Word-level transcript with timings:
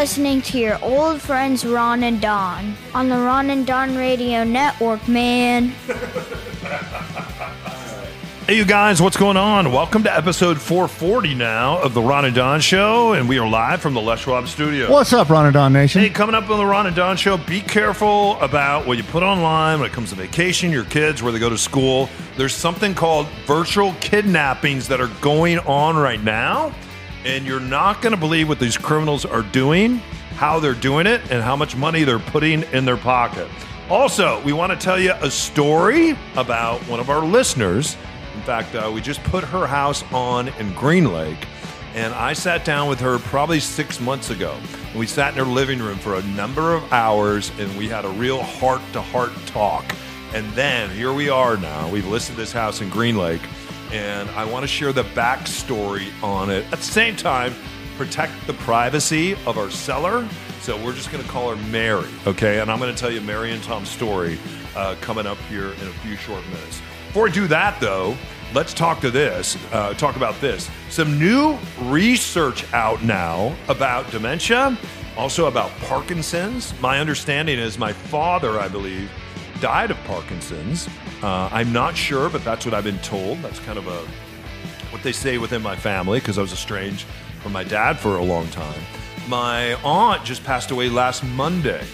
listening 0.00 0.40
to 0.40 0.58
your 0.58 0.82
old 0.82 1.20
friends 1.20 1.62
Ron 1.62 2.04
and 2.04 2.22
Don 2.22 2.74
on 2.94 3.10
the 3.10 3.18
Ron 3.18 3.50
and 3.50 3.66
Don 3.66 3.94
Radio 3.94 4.44
Network, 4.44 5.06
man. 5.06 5.74
Hey, 8.46 8.56
you 8.56 8.64
guys, 8.64 9.00
what's 9.00 9.16
going 9.16 9.36
on? 9.36 9.70
Welcome 9.70 10.02
to 10.02 10.12
episode 10.12 10.60
440 10.60 11.36
now 11.36 11.80
of 11.80 11.94
the 11.94 12.02
Ron 12.02 12.24
and 12.24 12.34
Don 12.34 12.60
Show, 12.60 13.12
and 13.12 13.28
we 13.28 13.38
are 13.38 13.48
live 13.48 13.80
from 13.80 13.94
the 13.94 14.00
Les 14.00 14.18
Schwab 14.18 14.48
studio. 14.48 14.90
What's 14.90 15.12
up, 15.12 15.30
Ron 15.30 15.46
and 15.46 15.54
Don 15.54 15.72
Nation? 15.72 16.02
Hey, 16.02 16.10
coming 16.10 16.34
up 16.34 16.50
on 16.50 16.58
the 16.58 16.66
Ron 16.66 16.88
and 16.88 16.96
Don 16.96 17.16
Show, 17.16 17.36
be 17.36 17.60
careful 17.60 18.40
about 18.40 18.88
what 18.88 18.96
you 18.96 19.04
put 19.04 19.22
online 19.22 19.78
when 19.78 19.88
it 19.88 19.92
comes 19.92 20.10
to 20.10 20.16
vacation, 20.16 20.72
your 20.72 20.82
kids, 20.82 21.22
where 21.22 21.30
they 21.30 21.38
go 21.38 21.48
to 21.48 21.56
school. 21.56 22.08
There's 22.36 22.54
something 22.54 22.92
called 22.92 23.28
virtual 23.46 23.94
kidnappings 24.00 24.88
that 24.88 25.00
are 25.00 25.10
going 25.20 25.60
on 25.60 25.96
right 25.96 26.20
now, 26.20 26.74
and 27.24 27.46
you're 27.46 27.60
not 27.60 28.02
going 28.02 28.14
to 28.14 28.20
believe 28.20 28.48
what 28.48 28.58
these 28.58 28.78
criminals 28.78 29.24
are 29.24 29.42
doing, 29.42 29.96
how 30.36 30.60
they're 30.60 30.74
doing 30.74 31.06
it, 31.06 31.20
and 31.30 31.42
how 31.42 31.56
much 31.56 31.76
money 31.76 32.04
they're 32.04 32.18
putting 32.18 32.62
in 32.72 32.84
their 32.84 32.96
pocket. 32.96 33.48
Also, 33.90 34.40
we 34.42 34.52
want 34.52 34.70
to 34.72 34.78
tell 34.78 34.98
you 34.98 35.12
a 35.20 35.30
story 35.30 36.16
about 36.36 36.80
one 36.82 37.00
of 37.00 37.10
our 37.10 37.24
listeners. 37.24 37.96
In 38.34 38.42
fact, 38.42 38.74
uh, 38.74 38.90
we 38.94 39.00
just 39.00 39.22
put 39.24 39.42
her 39.44 39.66
house 39.66 40.04
on 40.12 40.48
in 40.60 40.72
Green 40.74 41.12
Lake, 41.12 41.46
and 41.94 42.14
I 42.14 42.32
sat 42.32 42.64
down 42.64 42.88
with 42.88 43.00
her 43.00 43.18
probably 43.18 43.60
six 43.60 44.00
months 44.00 44.30
ago. 44.30 44.56
We 44.94 45.06
sat 45.06 45.32
in 45.32 45.44
her 45.44 45.50
living 45.50 45.80
room 45.80 45.98
for 45.98 46.14
a 46.14 46.22
number 46.22 46.72
of 46.72 46.92
hours, 46.92 47.50
and 47.58 47.76
we 47.76 47.88
had 47.88 48.04
a 48.04 48.10
real 48.10 48.42
heart 48.42 48.80
to 48.92 49.02
heart 49.02 49.32
talk. 49.46 49.84
And 50.32 50.48
then 50.52 50.90
here 50.90 51.12
we 51.12 51.28
are 51.28 51.56
now. 51.56 51.90
We've 51.90 52.06
listed 52.06 52.36
this 52.36 52.52
house 52.52 52.80
in 52.80 52.88
Green 52.88 53.16
Lake, 53.16 53.42
and 53.92 54.30
I 54.30 54.44
want 54.44 54.62
to 54.62 54.68
share 54.68 54.92
the 54.92 55.04
backstory 55.04 56.10
on 56.22 56.50
it. 56.50 56.64
At 56.66 56.78
the 56.78 56.84
same 56.84 57.16
time, 57.16 57.54
protect 57.96 58.32
the 58.46 58.54
privacy 58.54 59.34
of 59.46 59.58
our 59.58 59.70
seller. 59.70 60.28
So 60.60 60.76
we're 60.82 60.92
just 60.92 61.10
going 61.10 61.24
to 61.24 61.30
call 61.30 61.54
her 61.54 61.70
Mary, 61.70 62.08
okay? 62.26 62.60
And 62.60 62.70
I'm 62.70 62.78
going 62.78 62.94
to 62.94 62.98
tell 62.98 63.10
you 63.10 63.20
Mary 63.20 63.50
and 63.52 63.62
Tom's 63.62 63.88
story 63.88 64.38
uh, 64.76 64.94
coming 65.00 65.26
up 65.26 65.38
here 65.48 65.66
in 65.72 65.88
a 65.88 65.92
few 66.02 66.16
short 66.16 66.44
minutes. 66.46 66.80
Before 67.06 67.24
we 67.24 67.30
do 67.30 67.46
that, 67.48 67.80
though, 67.80 68.16
let's 68.54 68.72
talk 68.72 69.00
to 69.00 69.10
this. 69.10 69.56
Uh, 69.72 69.94
talk 69.94 70.16
about 70.16 70.40
this. 70.40 70.70
Some 70.88 71.18
new 71.18 71.58
research 71.80 72.70
out 72.72 73.02
now 73.02 73.54
about 73.68 74.10
dementia, 74.10 74.78
also 75.16 75.46
about 75.46 75.70
Parkinson's. 75.80 76.78
My 76.80 77.00
understanding 77.00 77.58
is 77.58 77.78
my 77.78 77.92
father, 77.92 78.60
I 78.60 78.68
believe, 78.68 79.10
died 79.60 79.90
of 79.90 79.96
Parkinson's. 80.04 80.88
Uh, 81.22 81.48
I'm 81.52 81.72
not 81.72 81.96
sure, 81.96 82.30
but 82.30 82.42
that's 82.44 82.64
what 82.64 82.74
I've 82.74 82.84
been 82.84 82.98
told. 83.00 83.38
That's 83.42 83.58
kind 83.60 83.78
of 83.78 83.86
a 83.86 84.00
what 84.92 85.02
they 85.02 85.12
say 85.12 85.38
within 85.38 85.62
my 85.62 85.76
family 85.76 86.18
because 86.18 86.38
I 86.38 86.42
was 86.42 86.52
estranged 86.52 87.06
from 87.42 87.52
my 87.52 87.62
dad 87.62 87.98
for 87.98 88.16
a 88.16 88.22
long 88.22 88.48
time. 88.48 88.80
My 89.28 89.74
aunt 89.84 90.24
just 90.24 90.42
passed 90.44 90.70
away 90.70 90.88
last 90.88 91.22
Monday 91.22 91.86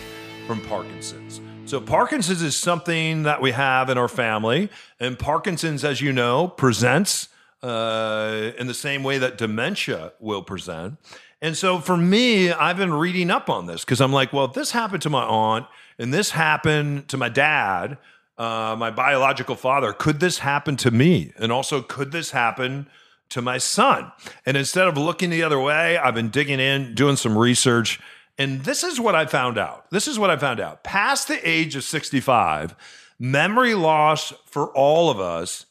from 0.47 0.60
Parkinson's. 0.62 1.41
So, 1.66 1.80
Parkinson's 1.80 2.42
is 2.42 2.56
something 2.56 3.24
that 3.24 3.42
we 3.42 3.50
have 3.50 3.91
in 3.91 3.98
our 3.98 4.06
family, 4.06 4.70
and 5.00 5.19
Parkinson's, 5.19 5.84
as 5.84 6.00
you 6.00 6.12
know, 6.12 6.47
presents 6.47 7.28
uh, 7.62 8.53
in 8.56 8.69
the 8.69 8.75
same 8.75 9.03
way 9.03 9.19
that 9.19 9.36
dementia 9.36 10.12
will 10.20 10.42
present. 10.42 10.98
And 11.42 11.56
so, 11.56 11.81
for 11.81 11.97
me, 11.97 12.53
I've 12.53 12.76
been 12.76 12.94
reading 12.94 13.32
up 13.32 13.50
on 13.50 13.66
this 13.66 13.84
because 13.84 14.00
I'm 14.00 14.12
like, 14.12 14.32
well, 14.32 14.44
if 14.44 14.53
this 14.53 14.70
happened 14.70 15.03
to 15.03 15.10
my 15.10 15.25
aunt 15.25 15.66
and 15.98 16.15
this 16.15 16.31
happened 16.31 17.09
to 17.09 17.16
my 17.16 17.28
dad, 17.28 17.98
uh, 18.38 18.76
my 18.78 18.91
biological 18.91 19.56
father, 19.56 19.92
could 19.92 20.20
this 20.20 20.38
happen 20.38 20.76
to 20.76 20.91
me? 20.91 21.32
And 21.36 21.50
also, 21.50 21.82
could 21.82 22.12
this 22.12 22.32
happen 22.32 22.88
to 23.30 23.41
my 23.41 23.58
son? 23.58 24.12
And 24.44 24.56
instead 24.56 24.86
of 24.88 24.97
looking 24.97 25.30
the 25.30 25.42
other 25.42 25.58
way, 25.58 25.97
I've 25.97 26.14
been 26.14 26.28
digging 26.28 26.60
in, 26.60 26.94
doing 26.94 27.16
some 27.16 27.36
research. 27.36 28.00
And 28.38 28.62
this 28.64 28.84
is 28.84 29.00
what 29.00 29.14
I 29.14 29.24
found 29.26 29.56
out. 29.56 29.91
This 29.91 30.06
is 30.06 30.19
what 30.19 30.30
I 30.30 30.36
found 30.36 30.60
out. 30.60 30.84
Past 30.84 31.28
the 31.28 31.48
age 31.48 31.74
of 31.76 31.84
65, 31.84 32.74
memory 33.19 33.74
loss 33.74 34.32
for 34.44 34.68
all 34.68 35.08
of 35.08 35.18
us 35.18 35.66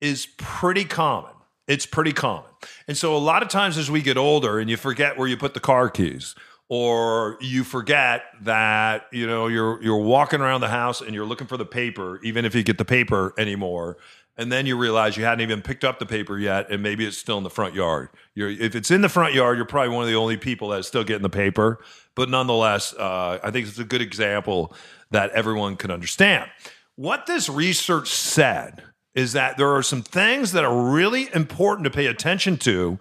is 0.00 0.26
pretty 0.36 0.84
common. 0.84 1.32
It's 1.68 1.86
pretty 1.86 2.12
common. 2.12 2.50
And 2.88 2.96
so 2.96 3.14
a 3.14 3.18
lot 3.18 3.42
of 3.42 3.48
times 3.48 3.78
as 3.78 3.90
we 3.90 4.02
get 4.02 4.16
older 4.16 4.58
and 4.58 4.68
you 4.68 4.76
forget 4.76 5.16
where 5.16 5.28
you 5.28 5.36
put 5.36 5.54
the 5.54 5.60
car 5.60 5.88
keys 5.88 6.34
or 6.68 7.38
you 7.40 7.64
forget 7.64 8.24
that, 8.42 9.06
you 9.10 9.26
know, 9.26 9.46
you're 9.46 9.82
you're 9.82 9.96
walking 10.02 10.40
around 10.40 10.60
the 10.60 10.68
house 10.68 11.00
and 11.00 11.14
you're 11.14 11.26
looking 11.26 11.46
for 11.46 11.56
the 11.56 11.64
paper 11.64 12.20
even 12.22 12.44
if 12.44 12.54
you 12.54 12.62
get 12.62 12.78
the 12.78 12.84
paper 12.84 13.34
anymore. 13.38 13.96
And 14.36 14.52
then 14.52 14.66
you 14.66 14.76
realize 14.76 15.16
you 15.16 15.24
hadn't 15.24 15.40
even 15.40 15.62
picked 15.62 15.82
up 15.82 15.98
the 15.98 16.06
paper 16.06 16.38
yet 16.38 16.70
and 16.70 16.82
maybe 16.82 17.04
it's 17.04 17.18
still 17.18 17.38
in 17.38 17.44
the 17.44 17.50
front 17.50 17.74
yard. 17.74 18.10
You're, 18.34 18.50
if 18.50 18.76
it's 18.76 18.90
in 18.90 19.00
the 19.00 19.08
front 19.08 19.34
yard 19.34 19.56
you're 19.56 19.66
probably 19.66 19.94
one 19.94 20.04
of 20.04 20.08
the 20.08 20.16
only 20.16 20.36
people 20.36 20.68
that's 20.68 20.86
still 20.86 21.04
getting 21.04 21.22
the 21.22 21.30
paper. 21.30 21.80
But 22.14 22.28
nonetheless 22.28 22.94
uh, 22.94 23.38
i 23.42 23.50
think 23.50 23.66
it's 23.66 23.78
a 23.78 23.84
good 23.84 24.02
example 24.02 24.74
that 25.10 25.30
everyone 25.30 25.76
can 25.76 25.90
understand. 25.90 26.50
What 26.96 27.26
this 27.26 27.48
research 27.48 28.08
said 28.10 28.82
is 29.14 29.32
that 29.32 29.56
there 29.56 29.72
are 29.74 29.82
some 29.82 30.02
things 30.02 30.52
that 30.52 30.64
are 30.64 30.90
really 30.90 31.28
important 31.34 31.84
to 31.84 31.90
pay 31.90 32.06
attention 32.06 32.56
to 32.58 32.98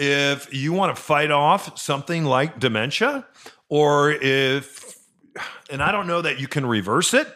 if 0.00 0.52
you 0.52 0.72
want 0.72 0.94
to 0.96 1.00
fight 1.00 1.30
off 1.30 1.78
something 1.78 2.24
like 2.24 2.58
dementia 2.58 3.26
or 3.68 4.10
if 4.10 4.98
and 5.70 5.82
i 5.82 5.92
don't 5.92 6.06
know 6.06 6.22
that 6.22 6.40
you 6.40 6.48
can 6.48 6.64
reverse 6.64 7.14
it 7.14 7.28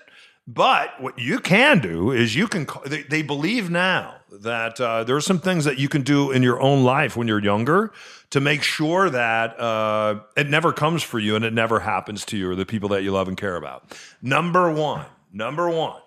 but 0.47 1.01
what 1.01 1.19
you 1.19 1.39
can 1.39 1.79
do 1.79 2.11
is 2.11 2.37
you 2.37 2.49
can, 2.49 2.67
they, 2.85 3.03
they 3.03 3.23
believe 3.23 3.71
now 3.71 4.17
that 4.31 4.79
uh, 4.79 5.05
there 5.05 5.17
are 5.17 5.21
some 5.21 5.39
things 5.39 5.65
that 5.65 5.79
you 5.79 5.89
can 5.89 6.03
do 6.03 6.31
in 6.31 6.43
your 6.43 6.61
own 6.61 6.85
life 6.85 7.17
when 7.17 7.27
you're 7.27 7.43
younger 7.43 7.93
to 8.29 8.41
make 8.41 8.63
sure 8.63 9.09
that 9.09 9.59
uh, 9.59 10.21
it 10.37 10.51
never 10.51 10.73
comes 10.73 11.03
for 11.03 11.19
you 11.19 11.35
and 11.35 11.47
it 11.47 11.55
never 11.55 11.81
happens 11.81 12.27
to 12.27 12.37
you 12.37 12.51
or 12.51 12.55
the 12.55 12.67
people 12.67 12.91
that 12.91 13.03
you 13.03 13.11
love 13.11 13.27
and 13.27 13.39
care 13.39 13.57
about. 13.57 13.99
Number 14.21 14.71
one, 14.71 15.07
number 15.33 15.71
one, 15.71 16.01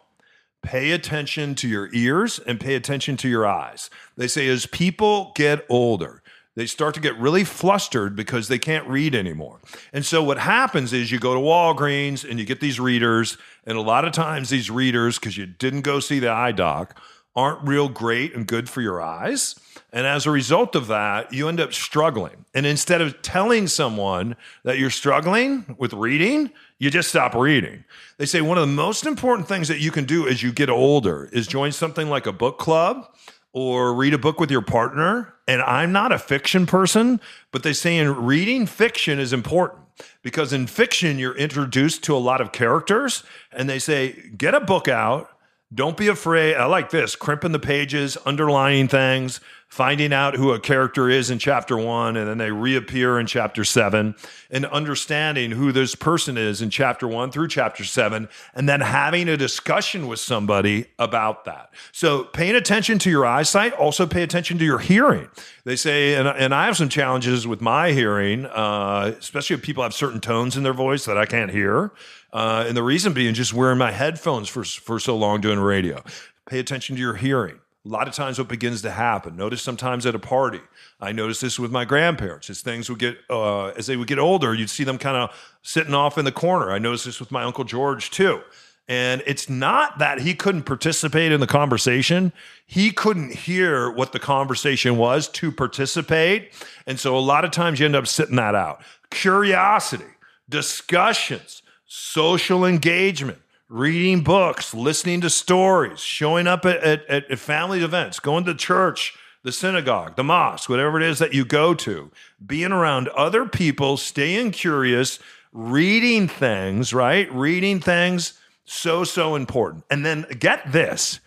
pay 0.62 0.92
attention 0.92 1.56
to 1.56 1.68
your 1.68 1.90
ears 1.94 2.38
and 2.38 2.60
pay 2.60 2.76
attention 2.76 3.18
to 3.18 3.30
your 3.30 3.48
eyes. 3.48 3.90
They 4.18 4.28
say 4.28 4.48
as 4.50 4.68
people 4.68 5.32
get 5.36 5.66
older, 5.68 6.22
they 6.58 6.66
start 6.66 6.96
to 6.96 7.00
get 7.00 7.16
really 7.20 7.44
flustered 7.44 8.16
because 8.16 8.48
they 8.48 8.58
can't 8.58 8.88
read 8.88 9.14
anymore. 9.14 9.62
And 9.94 10.04
so 10.04 10.24
what 10.24 10.40
happens 10.40 10.92
is 10.92 11.12
you 11.12 11.20
go 11.20 11.36
to 11.36 11.40
Walgreens 11.40 12.28
and 12.28 12.40
you 12.40 12.46
get 12.46 12.60
these 12.60 12.80
readers, 12.80 13.38
and 13.68 13.78
a 13.78 13.82
lot 13.82 14.06
of 14.06 14.12
times 14.12 14.50
these 14.50 14.72
readers, 14.72 15.20
because 15.20 15.38
you 15.38 15.46
didn't 15.46 15.82
go 15.82 16.00
see 16.00 16.18
the 16.18 16.32
eye 16.32 16.52
doc, 16.52 17.00
aren't 17.36 17.62
real 17.68 17.88
great 17.88 18.34
and 18.34 18.48
good 18.48 18.68
for 18.68 18.82
your 18.82 19.00
eyes. 19.00 19.54
And 19.94 20.08
as 20.08 20.26
a 20.26 20.32
result 20.32 20.76
of 20.76 20.88
that, 20.88 21.32
you 21.32 21.48
end 21.48 21.60
up 21.60 21.74
struggling. 21.74 22.46
And 22.56 22.66
instead 22.66 23.02
of 23.02 23.22
telling 23.22 23.68
someone 23.68 24.36
that 24.64 24.80
you're 24.80 24.90
struggling 24.90 25.76
with 25.78 25.94
reading, 25.94 26.52
you 26.80 26.90
just 26.90 27.10
stop 27.10 27.36
reading. 27.36 27.84
They 28.18 28.26
say 28.26 28.42
one 28.42 28.58
of 28.58 28.68
the 28.68 28.74
most 28.74 29.06
important 29.06 29.48
things 29.48 29.68
that 29.68 29.80
you 29.80 29.92
can 29.92 30.06
do 30.06 30.28
as 30.28 30.42
you 30.42 30.52
get 30.52 30.72
older 30.72 31.30
is 31.32 31.46
join 31.46 31.72
something 31.72 32.10
like 32.10 32.26
a 32.26 32.34
book 32.34 32.58
club 32.58 33.08
or 33.54 33.94
read 33.94 34.16
a 34.16 34.18
book 34.18 34.40
with 34.40 34.50
your 34.50 34.64
partner. 34.64 35.36
And 35.48 35.62
I'm 35.62 35.92
not 35.92 36.12
a 36.12 36.20
fiction 36.20 36.66
person, 36.66 37.22
but 37.52 37.64
they 37.64 37.74
say 37.74 37.98
in 37.98 38.26
reading 38.26 38.66
fiction 38.66 39.18
is 39.20 39.32
important 39.32 39.82
because 40.22 40.52
in 40.52 40.68
fiction, 40.68 41.18
you're 41.18 41.38
introduced 41.38 42.04
to 42.04 42.16
a 42.16 42.20
lot 42.20 42.42
of 42.42 42.52
characters. 42.52 43.24
And 43.52 43.70
they 43.70 43.80
say, 43.80 44.30
get 44.38 44.54
a 44.54 44.60
book 44.60 44.88
out. 44.88 45.30
Don't 45.74 45.98
be 45.98 46.08
afraid. 46.08 46.56
I 46.56 46.66
like 46.66 46.92
this 46.92 47.16
crimping 47.16 47.52
the 47.52 47.60
pages, 47.60 48.18
underlining 48.26 48.88
things, 48.88 49.42
finding 49.68 50.14
out 50.14 50.36
who 50.36 50.52
a 50.52 50.60
character 50.60 51.10
is 51.10 51.30
in 51.30 51.38
chapter 51.38 51.78
one, 51.78 52.16
and 52.16 52.28
then 52.28 52.38
they 52.38 52.52
reappear 52.52 53.20
in 53.20 53.28
chapter 53.28 53.64
seven, 53.64 54.16
and 54.50 54.66
understanding 54.68 55.52
who 55.52 55.72
this 55.72 55.94
person 55.94 56.38
is 56.38 56.62
in 56.62 56.70
chapter 56.70 57.08
one 57.08 57.32
through 57.32 57.48
chapter 57.48 57.84
seven, 57.84 58.30
and 58.56 58.68
then 58.68 58.80
having 58.80 59.28
a 59.28 59.36
discussion 59.36 60.08
with 60.08 60.20
somebody 60.20 60.86
about 60.98 61.46
that. 61.46 61.70
So, 61.92 62.24
paying 62.24 62.56
attention 62.56 62.98
to 63.00 63.10
your 63.10 63.26
eyesight, 63.26 63.74
also 63.74 64.08
pay 64.08 64.24
attention 64.24 64.58
to 64.60 64.66
your 64.66 64.80
hearing. 64.80 65.30
They 65.66 65.76
say, 65.76 66.16
and, 66.16 66.28
and 66.28 66.56
I 66.56 66.66
have 66.66 66.78
some 66.78 66.90
challenges 66.90 67.46
with 67.46 67.60
my 67.60 67.92
hearing, 67.92 68.46
uh, 68.46 69.14
especially 69.20 69.56
if 69.56 69.62
people 69.62 69.84
have 69.84 69.94
certain 69.94 70.22
tones 70.22 70.56
in 70.56 70.64
their 70.64 70.74
voice 70.74 71.06
that 71.06 71.18
I 71.18 71.26
can't 71.26 71.52
hear. 71.52 71.92
Uh, 72.32 72.66
and 72.68 72.78
the 72.78 72.84
reason 72.84 73.14
being 73.14 73.34
just 73.34 73.54
wearing 73.54 73.78
my 73.78 73.92
headphones 73.92 74.48
for, 74.48 74.64
for 74.64 75.00
so 75.00 75.18
long 75.18 75.42
doing 75.42 75.60
radio. 75.60 76.04
Pay 76.46 76.60
attention 76.60 76.96
to 76.96 77.02
your 77.02 77.16
hearing 77.16 77.60
A 77.88 77.90
lot 77.90 78.10
of 78.10 78.14
times, 78.14 78.38
what 78.38 78.50
begins 78.50 78.82
to 78.82 78.92
happen. 78.92 79.38
Notice 79.38 79.62
sometimes 79.62 80.06
at 80.06 80.14
a 80.14 80.20
party. 80.20 80.60
I 81.00 81.14
noticed 81.14 81.40
this 81.40 81.58
with 81.58 81.72
my 81.72 81.86
grandparents. 81.86 82.50
As 82.50 82.60
things 82.60 82.90
would 82.90 83.00
get, 83.00 83.18
uh, 83.30 83.68
as 83.68 83.88
they 83.88 83.96
would 83.96 84.10
get 84.10 84.20
older, 84.20 84.54
you'd 84.54 84.70
see 84.70 84.84
them 84.84 84.98
kind 84.98 85.16
of 85.16 85.58
sitting 85.62 85.94
off 85.94 86.18
in 86.18 86.26
the 86.26 86.32
corner. 86.34 86.72
I 86.72 86.80
noticed 86.80 87.06
this 87.06 87.22
with 87.22 87.32
my 87.32 87.44
uncle 87.44 87.64
George 87.64 88.12
too. 88.12 88.42
And 88.90 89.24
it's 89.26 89.50
not 89.50 90.00
that 90.00 90.20
he 90.20 90.34
couldn't 90.34 90.64
participate 90.64 91.32
in 91.32 91.40
the 91.40 91.48
conversation. 91.48 92.34
He 92.66 92.92
couldn't 92.92 93.34
hear 93.34 93.90
what 93.90 94.12
the 94.12 94.20
conversation 94.20 94.98
was 94.98 95.30
to 95.30 95.52
participate. 95.52 96.54
And 96.88 97.00
so 97.00 97.18
a 97.18 97.20
lot 97.20 97.46
of 97.46 97.52
times 97.52 97.80
you 97.80 97.86
end 97.86 97.96
up 97.96 98.08
sitting 98.08 98.36
that 98.36 98.56
out. 98.56 98.82
Curiosity, 99.12 100.06
discussions, 100.50 101.62
social 101.86 102.66
engagement, 102.66 103.40
reading 103.70 104.22
books, 104.22 104.74
listening 104.74 105.22
to 105.22 105.30
stories, 105.30 106.00
showing 106.00 106.48
up 106.48 106.66
at, 106.66 106.84
at, 106.84 107.10
at 107.10 107.40
family 107.40 107.82
events, 107.82 108.20
going 108.20 108.46
to 108.46 108.56
church, 108.56 109.18
the 109.44 109.52
synagogue, 109.52 110.16
the 110.16 110.24
mosque, 110.24 110.70
whatever 110.70 111.00
it 111.00 111.08
is 111.08 111.20
that 111.20 111.34
you 111.34 111.46
go 111.46 111.74
to, 111.74 112.12
being 112.46 112.72
around 112.72 113.08
other 113.10 113.46
people, 113.46 113.98
staying 113.98 114.52
curious, 114.52 115.20
reading 115.52 116.28
things, 116.28 116.94
right? 116.94 117.32
Reading 117.34 117.80
things, 117.80 118.40
so, 118.66 119.04
so 119.04 119.36
important. 119.36 119.84
And 119.90 120.06
then 120.06 120.26
get 120.40 120.72
this 120.72 121.20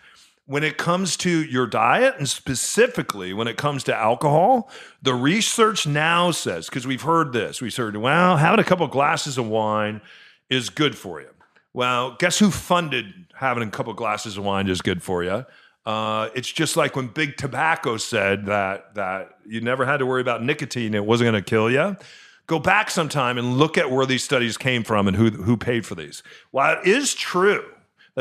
when 0.45 0.63
it 0.63 0.77
comes 0.77 1.15
to 1.17 1.43
your 1.43 1.67
diet 1.67 2.15
and 2.17 2.27
specifically 2.27 3.33
when 3.33 3.47
it 3.47 3.57
comes 3.57 3.83
to 3.85 3.95
alcohol, 3.95 4.69
the 5.01 5.13
research 5.13 5.87
now 5.87 6.31
says, 6.31 6.67
because 6.67 6.85
we've 6.85 7.03
heard 7.03 7.33
this, 7.33 7.61
we've 7.61 7.75
heard, 7.75 7.95
well, 7.95 8.37
having 8.37 8.59
a 8.59 8.63
couple 8.63 8.85
glasses 8.87 9.37
of 9.37 9.47
wine 9.47 10.01
is 10.49 10.69
good 10.69 10.97
for 10.97 11.21
you. 11.21 11.29
Well, 11.73 12.15
guess 12.19 12.39
who 12.39 12.51
funded 12.51 13.13
having 13.35 13.67
a 13.67 13.71
couple 13.71 13.93
glasses 13.93 14.37
of 14.37 14.43
wine 14.43 14.67
is 14.67 14.81
good 14.81 15.01
for 15.01 15.23
you? 15.23 15.45
Uh, 15.85 16.29
it's 16.35 16.51
just 16.51 16.77
like 16.77 16.95
when 16.95 17.07
Big 17.07 17.37
Tobacco 17.37 17.97
said 17.97 18.45
that 18.45 18.93
that 18.95 19.37
you 19.47 19.61
never 19.61 19.85
had 19.85 19.97
to 19.97 20.05
worry 20.05 20.21
about 20.21 20.43
nicotine; 20.43 20.93
it 20.93 21.05
wasn't 21.05 21.31
going 21.31 21.43
to 21.43 21.49
kill 21.49 21.71
you. 21.71 21.95
Go 22.45 22.59
back 22.59 22.91
sometime 22.91 23.37
and 23.37 23.57
look 23.57 23.77
at 23.77 23.89
where 23.89 24.05
these 24.05 24.23
studies 24.23 24.57
came 24.57 24.83
from 24.83 25.07
and 25.07 25.15
who 25.15 25.31
who 25.31 25.57
paid 25.57 25.85
for 25.85 25.95
these. 25.95 26.21
While 26.51 26.79
it 26.79 26.87
is 26.87 27.15
true 27.15 27.65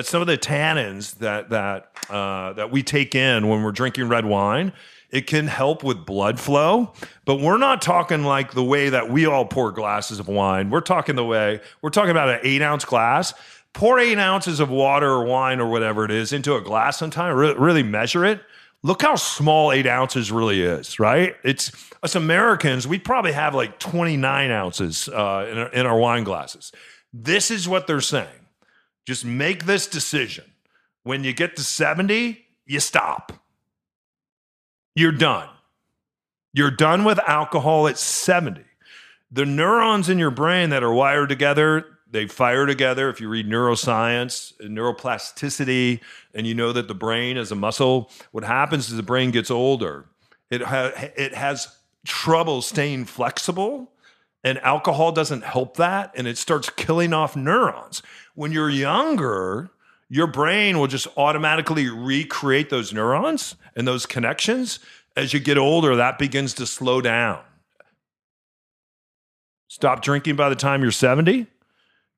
that 0.00 0.06
some 0.06 0.22
of 0.22 0.26
the 0.26 0.38
tannins 0.38 1.18
that 1.18 1.50
that 1.50 1.92
uh, 2.08 2.54
that 2.54 2.70
we 2.70 2.82
take 2.82 3.14
in 3.14 3.48
when 3.48 3.62
we're 3.62 3.70
drinking 3.70 4.08
red 4.08 4.24
wine 4.24 4.72
it 5.10 5.26
can 5.26 5.46
help 5.48 5.82
with 5.82 6.06
blood 6.06 6.38
flow, 6.38 6.92
but 7.24 7.40
we're 7.40 7.58
not 7.58 7.82
talking 7.82 8.22
like 8.22 8.52
the 8.52 8.62
way 8.62 8.90
that 8.90 9.10
we 9.10 9.26
all 9.26 9.44
pour 9.44 9.72
glasses 9.72 10.20
of 10.20 10.28
wine. 10.28 10.70
We're 10.70 10.80
talking 10.80 11.16
the 11.16 11.24
way 11.24 11.60
we're 11.82 11.90
talking 11.90 12.12
about 12.12 12.30
an 12.30 12.40
eight 12.44 12.62
ounce 12.62 12.84
glass. 12.86 13.34
Pour 13.74 13.98
eight 13.98 14.18
ounces 14.18 14.58
of 14.58 14.70
water 14.70 15.10
or 15.10 15.24
wine 15.24 15.60
or 15.60 15.68
whatever 15.68 16.04
it 16.04 16.10
is 16.10 16.32
into 16.32 16.56
a 16.56 16.60
glass 16.60 16.96
sometime, 16.96 17.36
re- 17.36 17.54
really 17.54 17.82
measure 17.82 18.24
it. 18.24 18.40
Look 18.82 19.02
how 19.02 19.16
small 19.16 19.70
eight 19.70 19.86
ounces 19.86 20.32
really 20.32 20.62
is, 20.62 20.98
right? 20.98 21.36
It's 21.44 21.70
us 22.02 22.14
Americans, 22.14 22.88
we 22.88 22.98
probably 22.98 23.32
have 23.32 23.54
like 23.54 23.78
29 23.78 24.50
ounces 24.50 25.08
uh, 25.08 25.46
in, 25.50 25.58
our, 25.58 25.68
in 25.68 25.86
our 25.86 25.98
wine 25.98 26.24
glasses. 26.24 26.72
This 27.12 27.50
is 27.50 27.68
what 27.68 27.86
they're 27.86 28.00
saying. 28.00 28.39
Just 29.06 29.24
make 29.24 29.64
this 29.66 29.86
decision. 29.86 30.44
When 31.02 31.24
you 31.24 31.32
get 31.32 31.56
to 31.56 31.62
70, 31.62 32.44
you 32.66 32.80
stop 32.80 33.40
you're 34.94 35.12
done. 35.12 35.48
You're 36.52 36.70
done 36.70 37.04
with 37.04 37.18
alcohol 37.20 37.86
at 37.88 37.96
70. 37.98 38.62
The 39.30 39.46
neurons 39.46 40.08
in 40.08 40.18
your 40.18 40.32
brain 40.32 40.70
that 40.70 40.82
are 40.82 40.92
wired 40.92 41.28
together, 41.28 41.86
they 42.10 42.26
fire 42.26 42.66
together. 42.66 43.08
If 43.08 43.20
you 43.20 43.28
read 43.28 43.48
neuroscience 43.48 44.52
and 44.58 44.76
neuroplasticity, 44.76 46.00
and 46.34 46.46
you 46.46 46.54
know 46.54 46.72
that 46.72 46.88
the 46.88 46.94
brain 46.94 47.36
is 47.36 47.52
a 47.52 47.54
muscle, 47.54 48.10
what 48.32 48.42
happens 48.42 48.90
is 48.90 48.96
the 48.96 49.02
brain 49.02 49.30
gets 49.30 49.50
older. 49.50 50.06
It, 50.50 50.62
ha- 50.62 50.92
it 51.16 51.34
has 51.34 51.76
trouble 52.04 52.60
staying 52.60 53.04
flexible, 53.04 53.92
and 54.42 54.58
alcohol 54.58 55.12
doesn't 55.12 55.44
help 55.44 55.76
that, 55.76 56.12
and 56.16 56.26
it 56.26 56.36
starts 56.36 56.68
killing 56.70 57.12
off 57.12 57.36
neurons. 57.36 58.02
When 58.34 58.52
you're 58.52 58.70
younger, 58.70 59.70
your 60.08 60.26
brain 60.26 60.78
will 60.78 60.86
just 60.86 61.06
automatically 61.16 61.88
recreate 61.88 62.70
those 62.70 62.92
neurons 62.92 63.54
and 63.76 63.86
those 63.86 64.06
connections. 64.06 64.80
As 65.16 65.32
you 65.32 65.40
get 65.40 65.58
older, 65.58 65.96
that 65.96 66.18
begins 66.18 66.54
to 66.54 66.66
slow 66.66 67.00
down. 67.00 67.40
Stop 69.68 70.02
drinking 70.02 70.36
by 70.36 70.48
the 70.48 70.56
time 70.56 70.82
you're 70.82 70.90
70. 70.90 71.46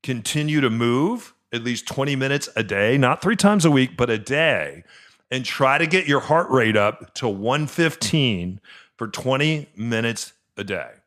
Continue 0.03 0.61
to 0.61 0.71
move 0.71 1.35
at 1.53 1.63
least 1.63 1.87
20 1.87 2.17
minutes 2.17 2.49
a 2.57 2.63
day, 2.63 2.97
not 2.97 3.21
three 3.21 3.37
times 3.37 3.65
a 3.65 3.71
week, 3.71 3.97
but 3.97 4.09
a 4.09 4.19
day. 4.19 4.85
And 5.31 5.45
try 5.45 5.77
to 5.79 5.87
get 5.87 6.07
your 6.07 6.21
heart 6.21 6.51
rate 6.51 6.77
up 6.77 7.15
to 7.15 7.29
115 7.29 8.61
for 8.97 9.09
20 9.09 9.69
minutes 9.77 10.33
a 10.57 10.65
day 10.65 11.02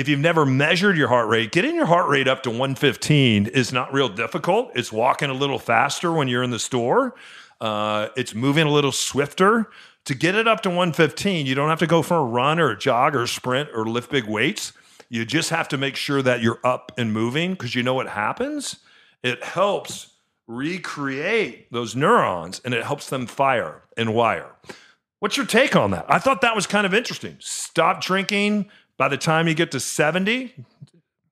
if 0.00 0.08
you've 0.08 0.18
never 0.18 0.46
measured 0.46 0.96
your 0.96 1.08
heart 1.08 1.28
rate, 1.28 1.52
getting 1.52 1.74
your 1.74 1.84
heart 1.84 2.08
rate 2.08 2.26
up 2.26 2.42
to 2.44 2.48
115 2.48 3.48
is 3.48 3.70
not 3.70 3.92
real 3.92 4.08
difficult. 4.08 4.70
It's 4.74 4.90
walking 4.90 5.28
a 5.28 5.34
little 5.34 5.58
faster 5.58 6.10
when 6.10 6.26
you're 6.26 6.42
in 6.42 6.50
the 6.50 6.58
store. 6.58 7.14
Uh, 7.60 8.08
it's 8.16 8.34
moving 8.34 8.66
a 8.66 8.70
little 8.70 8.92
swifter. 8.92 9.68
To 10.06 10.14
get 10.14 10.34
it 10.34 10.48
up 10.48 10.62
to 10.62 10.70
115, 10.70 11.44
you 11.44 11.54
don't 11.54 11.68
have 11.68 11.80
to 11.80 11.86
go 11.86 12.00
for 12.00 12.16
a 12.16 12.24
run 12.24 12.58
or 12.58 12.70
a 12.70 12.78
jog 12.78 13.14
or 13.14 13.24
a 13.24 13.28
sprint 13.28 13.68
or 13.74 13.84
lift 13.84 14.10
big 14.10 14.24
weights. 14.24 14.72
You 15.10 15.26
just 15.26 15.50
have 15.50 15.68
to 15.68 15.76
make 15.76 15.96
sure 15.96 16.22
that 16.22 16.40
you're 16.40 16.60
up 16.64 16.92
and 16.96 17.12
moving 17.12 17.50
because 17.50 17.74
you 17.74 17.82
know 17.82 17.92
what 17.92 18.08
happens? 18.08 18.76
It 19.22 19.44
helps 19.44 20.12
recreate 20.46 21.70
those 21.70 21.94
neurons 21.94 22.62
and 22.64 22.72
it 22.72 22.84
helps 22.84 23.10
them 23.10 23.26
fire 23.26 23.82
and 23.98 24.14
wire. 24.14 24.52
What's 25.18 25.36
your 25.36 25.44
take 25.44 25.76
on 25.76 25.90
that? 25.90 26.06
I 26.08 26.18
thought 26.18 26.40
that 26.40 26.56
was 26.56 26.66
kind 26.66 26.86
of 26.86 26.94
interesting. 26.94 27.36
Stop 27.40 28.00
drinking, 28.00 28.70
by 29.00 29.08
the 29.08 29.16
time 29.16 29.48
you 29.48 29.54
get 29.54 29.70
to 29.70 29.80
70, 29.80 30.54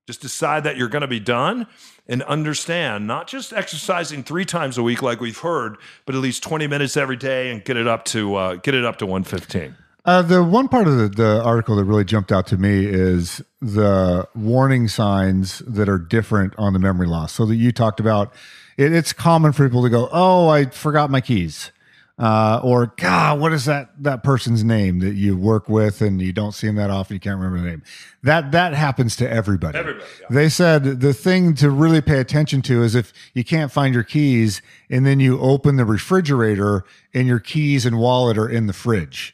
just 0.07 0.23
decide 0.23 0.65
that 0.65 0.79
you're 0.79 0.89
going 0.89 1.03
to 1.03 1.07
be 1.07 1.21
done 1.21 1.67
and 2.07 2.23
understand 2.23 3.07
not 3.07 3.29
just 3.29 3.53
exercising 3.53 4.23
three 4.23 4.47
times 4.47 4.79
a 4.79 4.83
week 4.83 5.03
like 5.03 5.21
we've 5.21 5.37
heard, 5.37 5.77
but 6.07 6.15
at 6.15 6.23
least 6.23 6.43
20 6.43 6.67
minutes 6.67 6.97
every 6.97 7.19
day 7.19 7.51
and 7.51 7.63
get 7.67 7.77
it 7.77 7.87
up 7.87 8.07
to 8.07 8.37
uh, 8.37 8.55
get 8.55 8.75
it 8.75 8.87
up 8.87 8.97
to 8.97 9.05
115. 9.05 9.77
Uh, 10.07 10.23
the 10.23 10.43
one 10.43 10.67
part 10.69 10.89
of 10.89 10.97
the, 10.97 11.11
the 11.11 11.43
article 11.43 11.77
that 11.77 11.85
really 11.85 12.07
jumped 12.07 12.33
out 12.33 12.47
to 12.47 12.57
me 12.57 12.87
is 12.87 13.43
the 13.61 14.27
warning 14.35 14.89
signs 14.89 15.59
that 15.67 15.91
are 15.91 15.99
different 15.99 16.55
on 16.57 16.73
the 16.73 16.79
memory 16.79 17.07
loss. 17.07 17.35
So 17.35 17.45
that 17.45 17.57
you 17.57 17.71
talked 17.71 18.01
about, 18.01 18.33
it, 18.79 18.95
it's 18.95 19.13
common 19.13 19.53
for 19.53 19.69
people 19.69 19.83
to 19.83 19.91
go, 19.91 20.09
"Oh, 20.11 20.49
I 20.49 20.71
forgot 20.71 21.11
my 21.11 21.21
keys." 21.21 21.71
Uh, 22.19 22.61
or 22.65 22.93
God, 22.97 23.39
what 23.39 23.53
is 23.53 23.67
that 23.67 23.91
that 24.03 24.25
person's 24.25 24.65
name 24.65 24.99
that 24.99 25.15
you 25.15 25.37
work 25.37 25.69
with 25.69 26.01
and 26.01 26.21
you 26.21 26.33
don't 26.33 26.51
see 26.51 26.67
him 26.67 26.75
that 26.75 26.91
often? 26.91 27.15
You 27.15 27.21
can't 27.21 27.39
remember 27.39 27.63
the 27.63 27.71
name. 27.71 27.83
That 28.25 28.51
that 28.53 28.75
happens 28.75 29.15
to 29.17 29.31
everybody. 29.31 29.79
Everybody. 29.79 30.05
Yeah. 30.23 30.27
They 30.31 30.49
said 30.49 31.01
the 31.01 31.15
thing 31.15 31.55
to 31.57 31.71
really 31.71 32.01
pay 32.01 32.19
attention 32.19 32.61
to 32.63 32.83
is 32.83 32.97
if 32.97 33.13
you 33.35 33.45
can't 33.45 33.71
find 33.71 33.95
your 33.95 34.03
keys 34.03 34.61
and 34.91 35.07
then 35.07 35.21
you 35.21 35.39
open 35.39 35.77
the 35.77 35.85
refrigerator 35.85 36.85
and 37.15 37.29
your 37.29 37.39
keys 37.39 37.87
and 37.87 37.99
wallet 38.01 38.37
are 38.37 38.49
in 38.49 38.67
the 38.67 38.73
fridge. 38.73 39.33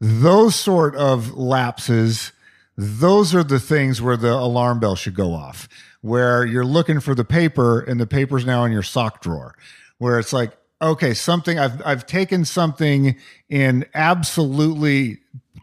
Those 0.00 0.56
sort 0.56 0.96
of 0.96 1.34
lapses, 1.34 2.32
those 2.76 3.32
are 3.32 3.44
the 3.44 3.60
things 3.60 4.02
where 4.02 4.16
the 4.16 4.32
alarm 4.32 4.80
bell 4.80 4.96
should 4.96 5.14
go 5.14 5.32
off. 5.32 5.68
Where 6.00 6.44
you're 6.44 6.66
looking 6.66 6.98
for 6.98 7.14
the 7.14 7.24
paper 7.24 7.80
and 7.80 8.00
the 8.00 8.08
paper's 8.08 8.44
now 8.44 8.64
in 8.64 8.72
your 8.72 8.82
sock 8.82 9.22
drawer. 9.22 9.54
Where 9.98 10.18
it's 10.18 10.32
like, 10.32 10.50
okay, 10.80 11.14
something 11.14 11.58
I've 11.58 11.84
I've 11.84 12.06
taken 12.06 12.44
something 12.44 13.16
and 13.50 13.86
absolutely 13.94 15.18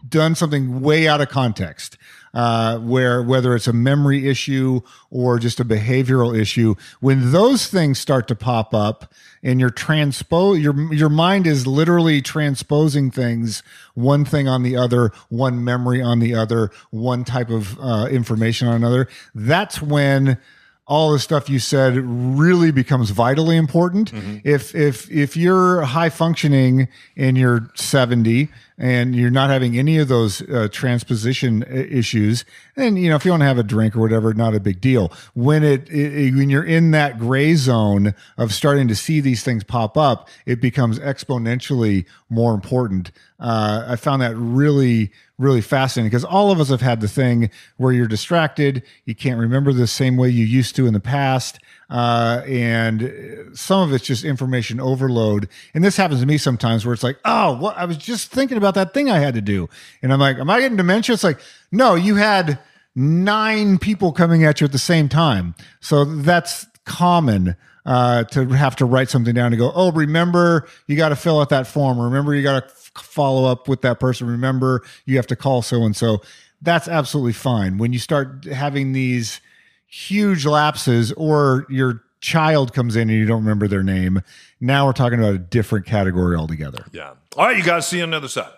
done 0.08 0.36
something 0.36 0.82
way 0.82 1.08
out 1.08 1.22
of 1.22 1.30
context. 1.30 1.98
Uh, 2.34 2.80
where 2.80 3.22
whether 3.22 3.54
it's 3.56 3.68
a 3.68 3.74
memory 3.74 4.30
issue 4.30 4.80
or 5.10 5.38
just 5.38 5.60
a 5.60 5.66
behavioral 5.66 6.34
issue, 6.38 6.76
when 7.02 7.34
those 7.34 7.68
things 7.68 8.00
start 8.00 8.26
to 8.26 8.36
pop 8.36 8.74
up 8.74 9.14
and 9.44 9.60
you're 9.60 9.74
your 10.56 10.94
your 10.94 11.10
mind 11.10 11.46
is 11.46 11.68
literally 11.68 12.22
transposing 12.22 13.12
things 13.12 13.64
one 13.96 14.24
thing 14.24 14.48
on 14.48 14.64
the 14.64 14.78
other, 14.78 15.12
one 15.28 15.62
memory 15.62 16.02
on 16.02 16.20
the 16.20 16.34
other, 16.34 16.72
one 16.90 17.26
type 17.26 17.50
of 17.50 17.78
uh, 17.82 18.08
information 18.10 18.70
on 18.70 18.76
another. 18.76 19.10
That's 19.36 19.82
when 19.82 20.38
all 20.88 21.12
the 21.12 21.20
stuff 21.20 21.50
you 21.50 21.60
said 21.60 21.96
really 21.96 22.72
becomes 22.72 23.12
vitally 23.12 23.56
important. 23.56 24.12
Mm-hmm. 24.12 24.38
If 24.44 24.76
if 24.76 25.10
if 25.12 25.38
you're 25.38 25.82
high 25.82 26.10
functioning 26.10 26.88
in 27.16 27.36
you're 27.36 27.70
70 27.76 28.50
and 28.78 29.16
you're 29.16 29.30
not 29.30 29.50
having 29.50 29.78
any 29.78 29.98
of 29.98 30.08
those 30.08 30.42
uh, 30.50 30.68
transposition 30.72 31.64
uh, 31.64 31.68
issues, 31.68 32.46
And 32.76 32.98
you 32.98 33.10
know 33.10 33.16
if 33.16 33.26
you 33.26 33.32
want 33.32 33.42
to 33.42 33.48
have 33.48 33.58
a 33.58 33.64
drink 33.64 33.96
or 33.96 34.00
whatever, 34.00 34.34
not 34.34 34.56
a 34.56 34.60
big 34.60 34.82
deal. 34.82 35.12
When 35.34 35.64
it, 35.64 35.90
it 35.90 36.34
when 36.34 36.50
you're 36.50 36.64
in 36.64 36.92
that 36.92 37.20
gray 37.20 37.56
zone 37.56 38.16
of 38.38 38.54
starting 38.54 38.88
to 38.88 38.96
see 38.96 39.20
these 39.20 39.44
things 39.44 39.64
pop 39.64 39.98
up, 39.98 40.28
it 40.46 40.62
becomes 40.62 41.00
exponentially 41.00 42.06
more 42.30 42.54
important. 42.54 43.12
Uh, 43.40 43.86
I 43.88 43.96
found 43.96 44.22
that 44.22 44.36
really 44.36 45.12
really 45.42 45.62
fascinating 45.62 46.08
because 46.08 46.24
all 46.24 46.52
of 46.52 46.60
us 46.60 46.70
have 46.70 46.82
had 46.82 47.02
the 47.02 47.08
thing 47.08 47.50
where 47.78 47.92
you're 47.92 48.08
distracted, 48.08 48.84
you 49.06 49.16
can't 49.16 49.40
remember 49.40 49.74
the 49.74 49.88
same 49.88 50.16
way 50.16 50.30
you 50.30 50.46
used 50.46 50.76
to 50.76 50.86
in 50.86 50.94
the 50.94 51.00
past. 51.00 51.60
Uh, 51.92 52.42
and 52.48 53.52
some 53.54 53.82
of 53.82 53.94
it's 53.94 54.06
just 54.06 54.24
information 54.24 54.80
overload. 54.80 55.48
And 55.74 55.84
this 55.84 55.98
happens 55.98 56.22
to 56.22 56.26
me 56.26 56.38
sometimes 56.40 56.86
where 56.86 56.94
it's 56.94 57.04
like, 57.04 57.18
oh, 57.26 57.58
what? 57.58 57.78
I 57.78 57.86
was 57.86 57.98
just 57.98 58.32
thinking 58.32 58.58
about 58.58 58.74
that 58.76 58.94
thing 58.94 59.12
I 59.12 59.20
had 59.20 59.36
to 59.36 59.42
do, 59.42 59.70
and 60.02 60.12
I'm 60.12 60.20
like, 60.20 60.38
am 60.38 60.50
I 60.50 60.62
getting 60.62 60.78
dementia? 60.78 61.14
It's 61.14 61.24
like, 61.24 61.40
no, 61.72 61.94
you 61.96 62.16
had 62.16 62.58
nine 62.96 63.78
people 63.78 64.12
coming 64.12 64.44
at 64.44 64.62
you 64.62 64.66
at 64.66 64.72
the 64.72 64.80
same 64.80 65.10
time, 65.10 65.54
so 65.82 66.06
that's 66.06 66.66
common 66.86 67.56
uh, 67.86 68.24
to 68.26 68.48
have 68.50 68.76
to 68.78 68.86
write 68.86 69.10
something 69.10 69.34
down 69.34 69.48
and 69.54 69.60
go, 69.60 69.72
oh, 69.76 69.92
remember 69.92 70.68
you 70.88 70.96
got 70.96 71.10
to 71.10 71.16
fill 71.16 71.40
out 71.40 71.50
that 71.50 71.68
form. 71.68 72.00
Remember 72.00 72.34
you 72.34 72.44
got 72.44 72.60
to 72.60 72.66
f- 72.66 72.92
follow 72.96 73.50
up 73.50 73.68
with 73.68 73.82
that 73.82 74.00
person. 74.00 74.28
Remember 74.28 74.84
you 75.06 75.16
have 75.18 75.28
to 75.28 75.36
call 75.36 75.62
so 75.62 75.84
and 75.84 75.96
so. 75.96 76.22
That's 76.62 76.88
absolutely 76.88 77.34
fine. 77.34 77.78
When 77.80 77.92
you 77.92 78.00
start 78.00 78.46
having 78.46 78.94
these 78.94 79.42
huge 79.92 80.46
lapses 80.46 81.12
or 81.14 81.68
your 81.70 82.02
child 82.22 82.74
comes 82.74 82.96
in 82.96 83.10
and 83.10 83.20
you 83.20 83.26
don't 83.26 83.42
remember 83.42 83.68
their 83.68 83.84
name, 83.84 84.22
now 84.60 84.86
we're 84.86 84.94
talking 84.94 85.20
about 85.20 85.36
a 85.36 85.40
different 85.40 85.86
category 85.86 86.36
altogether. 86.36 86.86
Yeah. 86.92 87.14
All 87.36 87.46
right, 87.46 87.58
you 87.58 87.64
guys 87.64 87.88
see 87.88 87.98
you 87.98 88.04
on 88.04 88.12
the 88.12 88.18
other 88.18 88.28
side. 88.28 88.52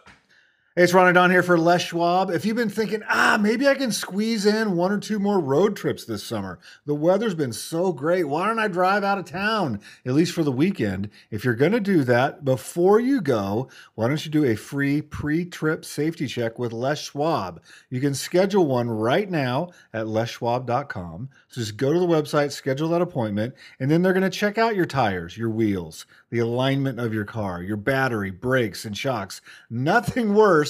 Hey, 0.76 0.82
it's 0.82 0.92
Ron 0.92 1.14
Don 1.14 1.30
here 1.30 1.44
for 1.44 1.56
Les 1.56 1.84
Schwab. 1.84 2.32
If 2.32 2.46
you've 2.46 2.56
been 2.58 2.68
thinking, 2.68 3.04
ah, 3.08 3.38
maybe 3.40 3.68
I 3.68 3.76
can 3.76 3.92
squeeze 3.92 4.48
in 4.48 4.76
one 4.76 4.92
or 4.92 4.98
two 4.98 5.20
more 5.20 5.40
road 5.40 5.76
trips 5.76 6.04
this 6.04 6.24
summer. 6.24 6.58
The 6.88 6.96
weather's 6.96 7.36
been 7.36 7.54
so 7.54 7.94
great. 7.94 8.24
Why 8.24 8.48
don't 8.48 8.58
I 8.58 8.70
drive 8.70 9.04
out 9.04 9.20
of 9.20 9.26
town, 9.26 9.82
at 10.04 10.16
least 10.16 10.34
for 10.34 10.42
the 10.42 10.52
weekend? 10.52 11.12
If 11.30 11.46
you're 11.46 11.54
going 11.54 11.74
to 11.74 11.80
do 11.80 12.04
that, 12.06 12.44
before 12.44 13.00
you 13.00 13.22
go, 13.22 13.70
why 13.94 14.08
don't 14.08 14.26
you 14.26 14.32
do 14.32 14.46
a 14.46 14.56
free 14.56 15.04
pre 15.04 15.46
trip 15.46 15.86
safety 15.86 16.26
check 16.26 16.58
with 16.58 16.74
Les 16.74 17.00
Schwab? 17.00 17.62
You 17.92 18.02
can 18.02 18.16
schedule 18.16 18.66
one 18.66 18.90
right 18.90 19.30
now 19.30 19.70
at 19.94 20.08
leschwab.com. 20.08 21.30
So 21.50 21.62
just 21.62 21.78
go 21.78 21.94
to 21.94 22.00
the 22.00 22.08
website, 22.08 22.52
schedule 22.52 22.90
that 22.90 23.02
appointment, 23.04 23.54
and 23.80 23.92
then 23.92 24.02
they're 24.02 24.12
going 24.12 24.24
to 24.24 24.30
check 24.32 24.58
out 24.58 24.76
your 24.76 24.88
tires, 24.88 25.38
your 25.38 25.52
wheels, 25.52 26.08
the 26.32 26.40
alignment 26.40 27.00
of 27.00 27.14
your 27.14 27.26
car, 27.26 27.62
your 27.62 27.78
battery, 27.78 28.32
brakes, 28.32 28.86
and 28.86 28.98
shocks. 28.98 29.40
Nothing 29.70 30.34
worse 30.34 30.63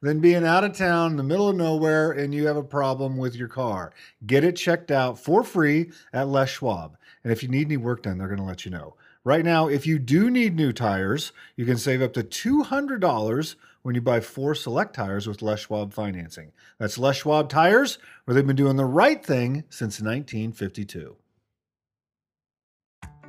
than 0.00 0.20
being 0.20 0.44
out 0.44 0.64
of 0.64 0.76
town 0.76 1.12
in 1.12 1.16
the 1.16 1.22
middle 1.22 1.48
of 1.48 1.56
nowhere 1.56 2.12
and 2.12 2.34
you 2.34 2.46
have 2.46 2.56
a 2.56 2.62
problem 2.62 3.16
with 3.16 3.34
your 3.34 3.48
car. 3.48 3.92
Get 4.26 4.44
it 4.44 4.56
checked 4.56 4.90
out 4.90 5.18
for 5.18 5.42
free 5.42 5.90
at 6.12 6.28
Les 6.28 6.48
Schwab. 6.48 6.96
And 7.22 7.32
if 7.32 7.42
you 7.42 7.48
need 7.48 7.66
any 7.66 7.76
work 7.76 8.02
done, 8.02 8.18
they're 8.18 8.28
going 8.28 8.38
to 8.38 8.44
let 8.44 8.64
you 8.64 8.70
know. 8.70 8.94
Right 9.22 9.44
now, 9.44 9.68
if 9.68 9.86
you 9.86 9.98
do 9.98 10.30
need 10.30 10.56
new 10.56 10.72
tires, 10.72 11.32
you 11.54 11.66
can 11.66 11.76
save 11.76 12.00
up 12.00 12.14
to 12.14 12.22
$200 12.22 13.54
when 13.82 13.94
you 13.94 14.00
buy 14.00 14.20
four 14.20 14.54
select 14.54 14.94
tires 14.94 15.26
with 15.26 15.42
Les 15.42 15.60
Schwab 15.60 15.92
financing. 15.92 16.52
That's 16.78 16.98
Les 16.98 17.16
Schwab 17.16 17.48
Tires, 17.48 17.98
where 18.24 18.34
they've 18.34 18.46
been 18.46 18.56
doing 18.56 18.76
the 18.76 18.84
right 18.84 19.24
thing 19.24 19.64
since 19.68 20.00
1952. 20.00 21.16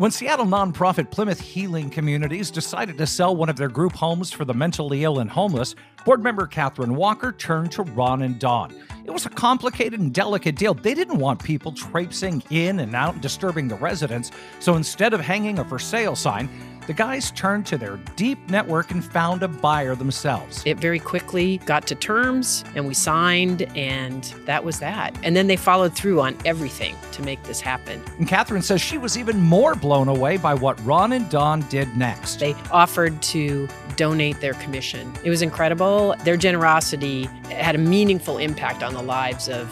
When 0.02 0.10
Seattle 0.10 0.48
nonprofit 0.48 1.12
Plymouth 1.12 1.40
Healing 1.40 1.92
Communities 1.92 2.50
decided 2.50 2.98
to 2.98 3.06
sell 3.06 3.36
one 3.36 3.50
of 3.50 3.56
their 3.56 3.68
group 3.68 3.94
homes 3.94 4.32
for 4.32 4.46
the 4.46 4.54
mentally 4.56 5.04
ill 5.04 5.20
and 5.20 5.30
homeless, 5.30 5.76
board 6.06 6.24
member 6.24 6.48
Catherine 6.48 6.96
Walker 6.96 7.32
turned 7.32 7.72
to 7.74 7.84
Ron 7.84 8.24
and 8.24 8.40
Don. 8.40 8.74
It 9.06 9.12
was 9.12 9.28
a 9.28 9.30
complicated 9.30 10.00
and 10.00 10.12
delicate 10.12 10.56
deal. 10.56 10.74
They 10.74 10.96
didn't 10.96 11.20
want 11.20 11.44
people 11.44 11.72
traipsing 11.72 12.42
in 12.50 12.80
and 12.80 12.96
out 12.96 13.14
and 13.14 13.22
disturbing 13.22 13.68
the 13.68 13.76
residents, 13.76 14.32
so 14.60 14.76
instead 14.76 15.14
of 15.14 15.22
hanging 15.22 15.60
a 15.60 15.66
for 15.66 15.78
sale 15.78 16.16
sign, 16.16 16.50
the 16.88 16.94
guys 16.94 17.32
turned 17.32 17.66
to 17.68 17.78
their 17.78 17.98
deep 18.16 18.50
network 18.50 18.92
and 18.92 19.04
found 19.04 19.44
a 19.44 19.48
buyer 19.48 19.96
themselves. 19.96 20.64
It 20.66 20.78
very 20.78 21.00
quickly 21.00 21.58
got 21.60 21.88
to 21.88 21.96
terms 21.96 22.64
and 22.76 22.88
we 22.88 22.94
signed, 22.94 23.64
and 23.78 24.24
that 24.46 24.64
was 24.64 24.80
that. 24.80 25.18
And 25.24 25.36
then 25.36 25.48
they 25.48 25.56
followed 25.56 25.96
through 25.96 26.22
on 26.22 26.38
everything 26.46 26.96
to 27.14 27.22
make 27.22 27.42
this 27.44 27.62
happen. 27.62 28.02
And 28.18 28.28
Catherine 28.28 28.62
says 28.62 28.82
she 28.82 28.98
was 28.98 29.18
even 29.18 29.40
more 29.40 29.76
blown 29.76 30.08
away 30.08 30.38
by 30.38 30.54
what 30.54 30.84
Ron 30.86 31.14
and 31.14 31.30
Don 31.30 31.62
did 31.70 31.96
next. 31.96 32.40
They 32.40 32.54
offered 32.72 33.22
to 33.24 33.68
donate 33.96 34.40
their 34.40 34.54
commission. 34.56 35.14
It 35.24 35.30
was 35.30 35.42
incredible. 35.42 36.16
Their 36.24 36.38
generosity 36.38 37.26
had 37.50 37.76
a 37.76 37.80
meaningful 37.80 38.38
impact 38.38 38.84
on 38.84 38.94
the 38.94 39.02
lives 39.04 39.48
of 39.48 39.70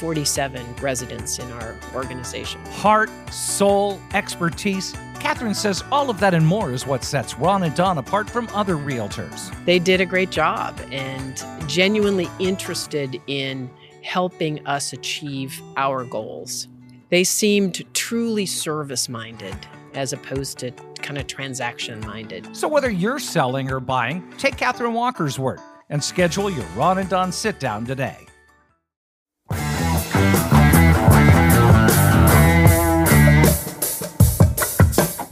47 0.00 0.76
residents 0.80 1.38
in 1.38 1.52
our 1.52 1.76
organization. 1.94 2.58
Heart, 2.72 3.10
soul, 3.30 4.00
expertise. 4.14 4.94
Catherine 5.20 5.54
says 5.54 5.84
all 5.92 6.08
of 6.08 6.18
that 6.20 6.32
and 6.32 6.46
more 6.46 6.72
is 6.72 6.86
what 6.86 7.04
sets 7.04 7.36
Ron 7.36 7.64
and 7.64 7.74
Don 7.74 7.98
apart 7.98 8.30
from 8.30 8.48
other 8.54 8.76
realtors. 8.76 9.52
They 9.66 9.78
did 9.78 10.00
a 10.00 10.06
great 10.06 10.30
job 10.30 10.80
and 10.90 11.44
genuinely 11.68 12.30
interested 12.38 13.20
in 13.26 13.70
helping 14.02 14.66
us 14.66 14.94
achieve 14.94 15.60
our 15.76 16.04
goals. 16.04 16.68
They 17.10 17.22
seemed 17.22 17.84
truly 17.92 18.46
service 18.46 19.06
minded 19.06 19.54
as 19.92 20.14
opposed 20.14 20.56
to 20.60 20.70
kind 21.02 21.18
of 21.18 21.26
transaction 21.26 22.00
minded. 22.00 22.56
So 22.56 22.68
whether 22.68 22.88
you're 22.88 23.18
selling 23.18 23.70
or 23.70 23.80
buying, 23.80 24.32
take 24.38 24.56
Catherine 24.56 24.94
Walker's 24.94 25.38
word 25.38 25.60
and 25.90 26.02
schedule 26.02 26.48
your 26.48 26.64
Ron 26.74 26.96
and 26.96 27.10
Don 27.10 27.32
sit 27.32 27.60
down 27.60 27.84
today. 27.84 28.29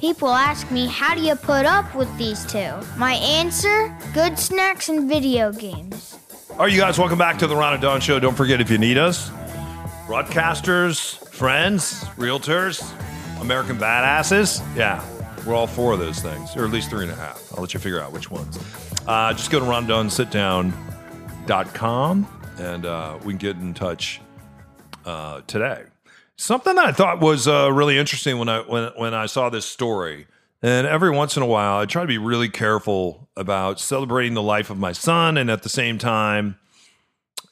People 0.09 0.31
ask 0.31 0.71
me, 0.71 0.87
how 0.87 1.15
do 1.15 1.21
you 1.21 1.35
put 1.35 1.67
up 1.67 1.95
with 1.95 2.09
these 2.17 2.47
two? 2.47 2.73
My 2.97 3.17
answer 3.17 3.95
good 4.15 4.38
snacks 4.38 4.88
and 4.88 5.07
video 5.07 5.53
games. 5.53 6.19
All 6.53 6.61
right, 6.61 6.73
you 6.73 6.81
guys, 6.81 6.99
welcome 6.99 7.19
back 7.19 7.38
to 7.41 7.47
the 7.47 7.55
Ron 7.55 7.75
and 7.75 7.83
Don 7.83 8.00
Show. 8.00 8.19
Don't 8.19 8.35
forget 8.35 8.59
if 8.59 8.71
you 8.71 8.79
need 8.79 8.97
us, 8.97 9.29
broadcasters, 10.07 11.19
friends, 11.29 12.05
realtors, 12.17 12.83
American 13.43 13.77
badasses. 13.77 14.62
Yeah, 14.75 15.05
we're 15.47 15.55
all 15.55 15.67
four 15.67 15.93
of 15.93 15.99
those 15.99 16.21
things, 16.21 16.57
or 16.57 16.65
at 16.65 16.71
least 16.71 16.88
three 16.88 17.03
and 17.03 17.12
a 17.12 17.15
half. 17.15 17.47
I'll 17.53 17.61
let 17.61 17.75
you 17.75 17.81
figure 17.81 18.00
out 18.00 18.11
which 18.11 18.31
ones. 18.31 18.59
Uh, 19.07 19.35
just 19.35 19.50
go 19.50 19.61
to 19.61 19.67
rondonsitdown.com 19.67 22.27
and 22.57 22.87
uh, 22.87 23.19
we 23.25 23.35
can 23.35 23.38
get 23.38 23.57
in 23.57 23.75
touch 23.75 24.23
uh, 25.05 25.43
today. 25.47 25.83
Something 26.40 26.76
that 26.76 26.87
I 26.87 26.92
thought 26.92 27.18
was 27.21 27.49
uh, 27.49 27.71
really 27.73 27.99
interesting 27.99 28.38
when 28.38 28.49
I 28.49 28.61
when 28.61 28.92
when 28.95 29.12
I 29.12 29.26
saw 29.26 29.50
this 29.50 29.66
story, 29.66 30.28
and 30.62 30.87
every 30.87 31.11
once 31.11 31.37
in 31.37 31.42
a 31.42 31.47
while 31.47 31.78
I 31.78 31.85
try 31.85 32.02
to 32.02 32.07
be 32.07 32.16
really 32.16 32.49
careful 32.49 33.28
about 33.37 33.80
celebrating 33.80 34.35
the 34.35 34.42
life 34.42 34.71
of 34.71 34.78
my 34.78 34.92
son, 34.92 35.37
and 35.37 35.50
at 35.50 35.64
the 35.64 35.68
same 35.68 35.99
time, 35.99 36.57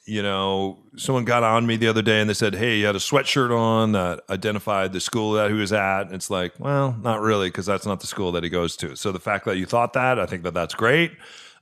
you 0.04 0.22
know, 0.22 0.78
someone 0.96 1.24
got 1.24 1.42
on 1.42 1.66
me 1.66 1.76
the 1.76 1.88
other 1.88 2.00
day 2.00 2.20
and 2.20 2.30
they 2.30 2.34
said, 2.34 2.54
"Hey, 2.54 2.78
you 2.78 2.86
had 2.86 2.94
a 2.94 3.00
sweatshirt 3.00 3.50
on 3.50 3.90
that 3.90 4.20
identified 4.30 4.92
the 4.92 5.00
school 5.00 5.32
that 5.32 5.50
he 5.50 5.56
was 5.56 5.72
at." 5.72 6.02
And 6.02 6.12
it's 6.12 6.30
like, 6.30 6.52
well, 6.60 6.96
not 7.02 7.20
really, 7.20 7.48
because 7.48 7.66
that's 7.66 7.86
not 7.86 7.98
the 7.98 8.06
school 8.06 8.30
that 8.32 8.44
he 8.44 8.48
goes 8.48 8.76
to. 8.76 8.94
So 8.94 9.10
the 9.10 9.18
fact 9.18 9.46
that 9.46 9.56
you 9.56 9.66
thought 9.66 9.94
that, 9.94 10.20
I 10.20 10.26
think 10.26 10.44
that 10.44 10.54
that's 10.54 10.74
great. 10.74 11.10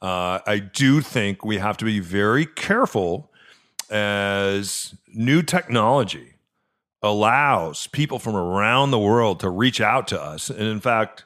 Uh, 0.03 0.41
I 0.47 0.59
do 0.59 1.01
think 1.01 1.43
we 1.43 1.57
have 1.57 1.79
to 1.79 1.87
be 1.87 2.01
very 2.01 2.45
careful 2.45 3.31
as 3.89 4.95
new 5.15 5.41
technology 5.41 6.34
allows 7.05 7.87
people 7.89 8.19
from 8.19 8.35
around 8.35 8.91
the 8.91 8.99
world 8.99 9.39
to 9.41 9.51
reach 9.51 9.81
out 9.81 10.09
to 10.09 10.21
us. 10.21 10.49
And 10.49 10.63
in 10.63 10.81
fact, 10.81 11.25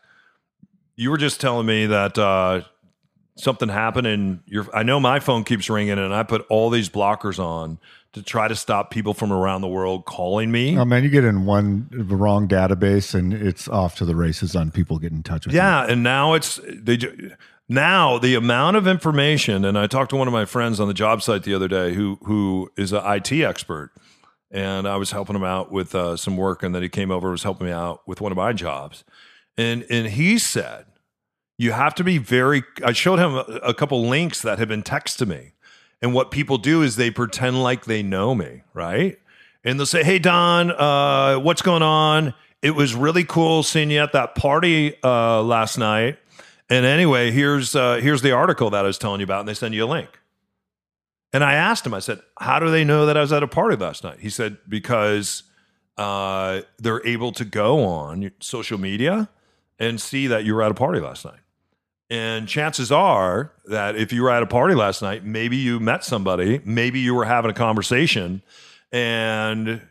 you 0.97 1.11
were 1.11 1.17
just 1.17 1.41
telling 1.41 1.67
me 1.67 1.87
that 1.87 2.19
uh, 2.19 2.63
something 3.37 3.69
happened 3.69 4.09
and 4.09 4.41
your 4.47 4.67
I 4.75 4.83
know 4.83 4.99
my 4.99 5.21
phone 5.21 5.45
keeps 5.45 5.71
ringing 5.71 5.99
and 5.99 6.13
I 6.13 6.25
put 6.25 6.45
all 6.51 6.69
these 6.69 6.89
blockers 6.89 7.39
on 7.39 7.79
to 8.13 8.23
try 8.23 8.49
to 8.49 8.57
stop 8.57 8.91
people 8.91 9.15
from 9.15 9.33
around 9.33 9.61
the 9.61 9.69
world 9.69 10.05
calling 10.05 10.51
me. 10.51 10.77
Oh 10.77 10.85
man, 10.85 11.05
you 11.05 11.11
get 11.11 11.25
in 11.25 11.47
one 11.47 11.89
the 11.93 12.17
wrong 12.17 12.49
database 12.49 13.15
and 13.15 13.33
it's 13.33 13.69
off 13.69 13.95
to 13.97 14.05
the 14.05 14.17
races 14.17 14.57
on 14.57 14.73
people 14.73 14.99
getting 14.99 15.19
in 15.19 15.23
touch 15.23 15.47
with 15.47 15.55
you. 15.55 15.61
Yeah, 15.61 15.87
and 15.87 16.03
now 16.03 16.35
it's 16.35 16.59
they 16.67 16.99
now 17.69 18.19
the 18.19 18.35
amount 18.35 18.77
of 18.77 18.89
information 18.89 19.65
and 19.65 19.79
I 19.79 19.87
talked 19.87 20.11
to 20.11 20.17
one 20.17 20.27
of 20.27 20.33
my 20.33 20.45
friends 20.45 20.81
on 20.81 20.89
the 20.89 20.95
job 20.95 21.23
site 21.23 21.45
the 21.45 21.55
other 21.55 21.69
day 21.69 21.95
who 21.95 22.19
who 22.25 22.73
is 22.77 22.93
an 22.93 23.03
IT 23.05 23.31
expert 23.31 23.93
and 24.51 24.89
I 24.89 24.97
was 24.97 25.11
helping 25.11 25.37
him 25.37 25.45
out 25.45 25.71
with 25.71 25.95
uh, 25.95 26.17
some 26.17 26.37
work 26.37 26.63
and 26.63 26.75
then 26.75 26.83
he 26.83 26.89
came 26.89 27.11
over 27.11 27.29
and 27.29 27.33
was 27.33 27.43
helping 27.43 27.67
me 27.67 27.73
out 27.73 28.07
with 28.07 28.21
one 28.21 28.33
of 28.33 28.37
my 28.37 28.53
jobs. 28.53 29.05
And 29.57 29.85
and 29.91 30.09
he 30.09 30.39
said 30.39 30.87
you 31.59 31.73
have 31.73 31.95
to 31.97 32.05
be 32.05 32.19
very 32.19 32.63
I 32.85 32.93
showed 32.93 33.19
him 33.19 33.35
a, 33.35 33.69
a 33.69 33.75
couple 33.75 34.07
links 34.09 34.43
that 34.43 34.59
had 34.59 34.69
been 34.69 34.83
texted 34.83 35.19
to 35.19 35.27
me. 35.27 35.53
And 36.01 36.15
what 36.15 36.31
people 36.31 36.59
do 36.59 36.83
is 36.83 36.97
they 36.97 37.11
pretend 37.11 37.63
like 37.63 37.85
they 37.85 38.03
know 38.03 38.35
me, 38.35 38.63
right? 38.73 39.19
And 39.65 39.79
they'll 39.79 39.87
say, 39.87 40.05
"Hey 40.05 40.21
Don, 40.21 40.71
uh, 40.71 41.41
what's 41.41 41.63
going 41.63 41.83
on? 41.83 42.35
It 42.63 42.71
was 42.73 42.95
really 42.95 43.25
cool 43.25 43.65
seeing 43.65 43.91
you 43.91 43.99
at 43.99 44.13
that 44.13 44.37
party 44.37 44.95
uh, 45.03 45.43
last 45.43 45.77
night." 45.77 46.19
And 46.71 46.87
anyway, 46.87 47.33
here's 47.33 47.75
uh, 47.75 47.97
here's 47.97 48.23
the 48.23 48.33
article 48.33 48.71
that 48.71 48.85
I 48.85 48.87
was 48.87 48.99
telling 48.99 49.21
you 49.21 49.25
about, 49.25 49.41
and 49.41 49.49
they 49.49 49.55
send 49.55 49.75
you 49.75 49.85
a 49.85 49.87
link. 49.87 50.21
And 51.33 51.45
I 51.45 51.55
asked 51.55 51.87
him, 51.87 51.95
I 51.95 51.99
said, 51.99 52.21
"How 52.39 52.59
do 52.59 52.71
they 52.71 52.85
know 52.85 53.07
that 53.07 53.17
I 53.17 53.21
was 53.21 53.33
at 53.33 53.43
a 53.43 53.49
party 53.49 53.77
last 53.77 54.05
night?" 54.05 54.21
He 54.21 54.31
said, 54.31 54.59
"Because 54.69 55.43
uh, 55.97 56.63
they're 56.79 57.07
able 57.07 57.33
to 57.33 57.45
go 57.45 57.85
on 57.85 58.31
social 58.41 58.79
media 58.79 59.29
and 59.79 60.01
see 60.01 60.27
that 60.27 60.45
you 60.45 60.55
were 60.55 60.63
at 60.63 60.71
a 60.71 60.75
party 60.75 61.01
last 61.01 61.25
night." 61.25 61.41
And 62.11 62.49
chances 62.49 62.91
are 62.91 63.53
that 63.67 63.95
if 63.97 64.13
you 64.13 64.23
were 64.23 64.31
at 64.31 64.43
a 64.43 64.47
party 64.47 64.75
last 64.75 65.03
night, 65.03 65.25
maybe 65.25 65.59
you 65.59 65.79
met 65.79 66.05
somebody, 66.05 66.61
maybe 66.65 67.01
you 67.01 67.15
were 67.15 67.27
having 67.27 67.51
a 67.51 67.55
conversation, 67.55 68.43
and 68.91 69.83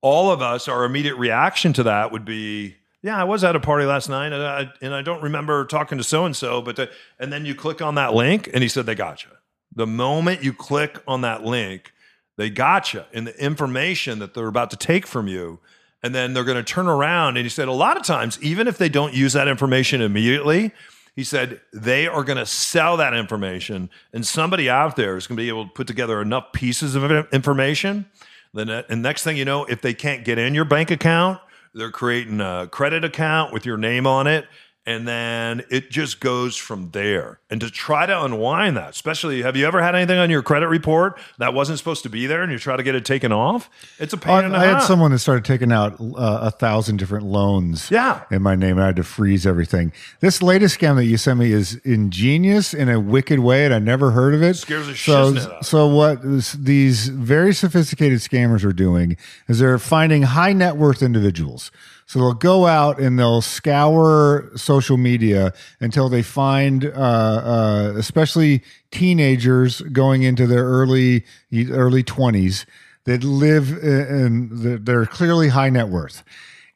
all 0.00 0.30
of 0.30 0.40
us, 0.40 0.68
our 0.68 0.84
immediate 0.84 1.16
reaction 1.16 1.72
to 1.72 1.82
that 1.84 2.12
would 2.12 2.24
be, 2.24 2.76
yeah, 3.02 3.18
I 3.18 3.24
was 3.24 3.42
at 3.42 3.56
a 3.56 3.60
party 3.60 3.86
last 3.86 4.08
night, 4.08 4.32
and 4.32 4.42
I, 4.42 4.70
and 4.80 4.94
I 4.94 5.02
don't 5.02 5.22
remember 5.22 5.64
talking 5.64 5.98
to 5.98 6.04
so 6.04 6.24
and 6.26 6.36
so. 6.36 6.62
But 6.62 6.76
the, 6.76 6.90
and 7.18 7.32
then 7.32 7.44
you 7.44 7.54
click 7.54 7.82
on 7.82 7.96
that 7.96 8.14
link, 8.14 8.48
and 8.52 8.62
he 8.62 8.68
said 8.68 8.86
they 8.86 8.94
got 8.94 9.24
you. 9.24 9.30
The 9.76 9.86
moment 9.86 10.44
you 10.44 10.52
click 10.52 11.02
on 11.06 11.22
that 11.22 11.44
link, 11.44 11.92
they 12.36 12.50
got 12.50 12.92
you, 12.94 13.04
and 13.12 13.26
the 13.26 13.42
information 13.42 14.18
that 14.18 14.34
they're 14.34 14.48
about 14.48 14.70
to 14.70 14.76
take 14.76 15.06
from 15.06 15.28
you, 15.28 15.60
and 16.02 16.14
then 16.14 16.34
they're 16.34 16.44
going 16.44 16.56
to 16.56 16.64
turn 16.64 16.86
around. 16.86 17.36
And 17.36 17.44
he 17.44 17.48
said 17.48 17.68
a 17.68 17.72
lot 17.72 17.96
of 17.96 18.02
times, 18.02 18.38
even 18.42 18.68
if 18.68 18.76
they 18.76 18.88
don't 18.88 19.14
use 19.14 19.32
that 19.32 19.48
information 19.48 20.00
immediately, 20.00 20.72
he 21.16 21.22
said 21.22 21.60
they 21.72 22.08
are 22.08 22.24
going 22.24 22.38
to 22.38 22.46
sell 22.46 22.96
that 22.96 23.14
information, 23.14 23.88
and 24.12 24.26
somebody 24.26 24.68
out 24.68 24.96
there 24.96 25.16
is 25.16 25.26
going 25.26 25.36
to 25.36 25.42
be 25.42 25.48
able 25.48 25.66
to 25.66 25.72
put 25.72 25.86
together 25.86 26.20
enough 26.20 26.52
pieces 26.52 26.94
of 26.96 27.04
information. 27.32 28.06
Then, 28.52 28.68
and 28.68 29.02
next 29.02 29.24
thing 29.24 29.36
you 29.36 29.44
know, 29.44 29.64
if 29.64 29.80
they 29.80 29.94
can't 29.94 30.24
get 30.24 30.38
in 30.38 30.54
your 30.54 30.64
bank 30.64 30.90
account, 30.90 31.40
they're 31.72 31.90
creating 31.90 32.40
a 32.40 32.68
credit 32.70 33.04
account 33.04 33.52
with 33.52 33.66
your 33.66 33.76
name 33.76 34.06
on 34.06 34.26
it, 34.26 34.46
and 34.86 35.08
then 35.08 35.62
it 35.70 35.90
just 35.90 36.20
goes 36.20 36.56
from 36.56 36.90
there. 36.90 37.38
And 37.48 37.60
to 37.60 37.70
try 37.70 38.04
to 38.06 38.24
unwind 38.24 38.76
that, 38.76 38.90
especially, 38.90 39.42
have 39.42 39.56
you 39.56 39.66
ever 39.66 39.82
had 39.82 39.94
anything 39.94 40.18
on 40.18 40.28
your 40.28 40.42
credit 40.42 40.68
report 40.68 41.18
that 41.38 41.54
wasn't 41.54 41.78
supposed 41.78 42.02
to 42.02 42.08
be 42.10 42.26
there, 42.26 42.42
and 42.42 42.50
you 42.52 42.58
try 42.58 42.76
to 42.76 42.82
get 42.82 42.94
it 42.94 43.04
taken 43.04 43.32
off? 43.32 43.70
It's 43.98 44.12
a 44.12 44.16
pain 44.16 44.34
I, 44.34 44.44
in 44.44 44.52
the 44.52 44.58
I 44.58 44.64
had 44.64 44.80
someone 44.80 45.10
that 45.12 45.20
started 45.20 45.44
taking 45.44 45.72
out 45.72 46.00
uh, 46.00 46.04
a 46.42 46.50
thousand 46.50 46.98
different 46.98 47.24
loans 47.26 47.90
Yeah. 47.90 48.22
in 48.30 48.42
my 48.42 48.54
name, 48.56 48.72
and 48.76 48.82
I 48.82 48.86
had 48.86 48.96
to 48.96 49.04
freeze 49.04 49.46
everything. 49.46 49.92
This 50.20 50.42
latest 50.42 50.78
scam 50.78 50.96
that 50.96 51.04
you 51.04 51.16
sent 51.16 51.38
me 51.38 51.52
is 51.52 51.76
ingenious 51.84 52.74
in 52.74 52.88
a 52.88 53.00
wicked 53.00 53.38
way, 53.38 53.64
and 53.64 53.72
I 53.72 53.78
never 53.78 54.10
heard 54.10 54.34
of 54.34 54.42
it. 54.42 54.54
Scares 54.54 54.86
the 54.86 54.94
so, 54.96 55.32
shiznit 55.32 55.52
out 55.52 55.66
so 55.66 55.86
what 55.86 56.20
these 56.22 57.08
very 57.08 57.54
sophisticated 57.54 58.18
scammers 58.20 58.64
are 58.64 58.72
doing 58.72 59.16
is 59.48 59.58
they're 59.60 59.78
finding 59.78 60.22
high 60.22 60.52
net 60.52 60.76
worth 60.76 61.02
individuals. 61.02 61.70
So 62.06 62.18
they'll 62.18 62.32
go 62.34 62.66
out 62.66 63.00
and 63.00 63.18
they'll 63.18 63.40
scour 63.40 64.50
social 64.56 64.96
media 64.96 65.52
until 65.80 66.08
they 66.08 66.22
find, 66.22 66.84
uh, 66.84 66.88
uh, 66.88 67.94
especially 67.96 68.62
teenagers 68.90 69.80
going 69.80 70.22
into 70.22 70.46
their 70.46 70.64
early 70.64 71.24
early 71.70 72.02
twenties 72.02 72.66
that 73.04 73.24
live 73.24 73.70
in 73.82 74.84
they're 74.84 75.06
clearly 75.06 75.48
high 75.48 75.70
net 75.70 75.88
worth. 75.88 76.22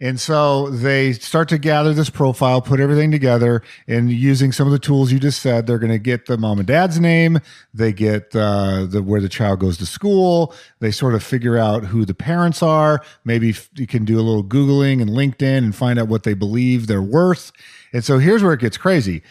And 0.00 0.20
so 0.20 0.70
they 0.70 1.12
start 1.12 1.48
to 1.48 1.58
gather 1.58 1.92
this 1.92 2.08
profile, 2.08 2.62
put 2.62 2.78
everything 2.78 3.10
together, 3.10 3.62
and 3.88 4.12
using 4.12 4.52
some 4.52 4.68
of 4.68 4.72
the 4.72 4.78
tools 4.78 5.10
you 5.10 5.18
just 5.18 5.42
said, 5.42 5.66
they're 5.66 5.80
going 5.80 5.90
to 5.90 5.98
get 5.98 6.26
the 6.26 6.38
mom 6.38 6.58
and 6.58 6.68
dad's 6.68 7.00
name. 7.00 7.40
They 7.74 7.92
get 7.92 8.34
uh, 8.34 8.86
the 8.86 9.02
where 9.02 9.20
the 9.20 9.28
child 9.28 9.58
goes 9.58 9.76
to 9.78 9.86
school. 9.86 10.54
They 10.78 10.92
sort 10.92 11.14
of 11.14 11.24
figure 11.24 11.58
out 11.58 11.84
who 11.84 12.04
the 12.04 12.14
parents 12.14 12.62
are. 12.62 13.02
Maybe 13.24 13.56
you 13.74 13.88
can 13.88 14.04
do 14.04 14.20
a 14.20 14.22
little 14.22 14.44
googling 14.44 15.02
and 15.02 15.10
LinkedIn 15.10 15.58
and 15.58 15.74
find 15.74 15.98
out 15.98 16.06
what 16.06 16.22
they 16.22 16.34
believe 16.34 16.86
they're 16.86 17.02
worth. 17.02 17.50
And 17.92 18.04
so 18.04 18.18
here's 18.18 18.42
where 18.42 18.52
it 18.52 18.60
gets 18.60 18.76
crazy 18.76 19.22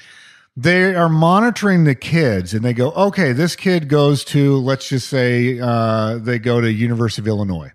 they 0.60 0.96
are 0.96 1.08
monitoring 1.08 1.84
the 1.84 1.94
kids 1.94 2.52
and 2.52 2.66
they 2.66 2.74
go 2.74 2.90
okay 2.94 3.32
this 3.32 3.56
kid 3.56 3.88
goes 3.88 4.24
to 4.24 4.58
let's 4.58 4.90
just 4.90 5.08
say 5.08 5.60
uh, 5.60 6.18
they 6.18 6.40
go 6.40 6.60
to 6.60 6.72
university 6.72 7.22
of 7.22 7.28
illinois 7.28 7.72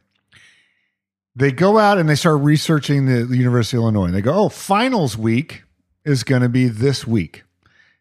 they 1.35 1.51
go 1.51 1.79
out 1.79 1.99
and 1.99 2.09
they 2.09 2.15
start 2.15 2.41
researching 2.41 3.07
the, 3.07 3.37
university 3.37 3.77
of 3.77 3.83
illinois 3.83 4.07
and 4.07 4.15
they 4.15 4.23
go 4.23 4.33
oh 4.35 4.49
finals 4.49 5.17
week 5.17 5.65
is 6.05 6.25
going 6.25 6.43
to 6.43 6.49
be 6.49 6.69
this 6.69 7.07
week 7.07 7.45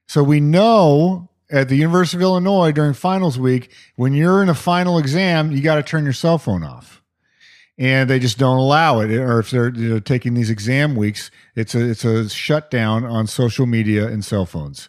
so 0.08 0.24
we 0.24 0.40
know 0.40 1.30
at 1.50 1.70
the 1.70 1.76
university 1.76 2.18
of 2.18 2.22
illinois 2.22 2.72
during 2.72 2.94
finals 2.94 3.40
week 3.40 3.72
when 3.96 4.14
you're 4.14 4.42
in 4.42 4.50
a 4.50 4.56
final 4.56 4.98
exam 4.98 5.52
you 5.52 5.62
got 5.62 5.76
to 5.76 5.84
turn 5.84 6.04
your 6.04 6.14
cell 6.14 6.38
phone 6.38 6.64
off 6.64 7.02
and 7.82 8.08
they 8.08 8.20
just 8.20 8.38
don't 8.38 8.60
allow 8.60 9.00
it. 9.00 9.12
Or 9.12 9.40
if 9.40 9.50
they're 9.50 9.74
you 9.74 9.90
know, 9.90 10.00
taking 10.00 10.36
these 10.36 10.52
exam 10.52 10.96
weeks, 10.96 11.32
it's 11.56 11.74
a 11.74 11.90
it's 11.90 12.06
a 12.06 12.30
shutdown 12.30 13.04
on 13.04 13.26
social 13.26 13.66
media 13.66 14.08
and 14.08 14.24
cell 14.24 14.46
phones. 14.46 14.88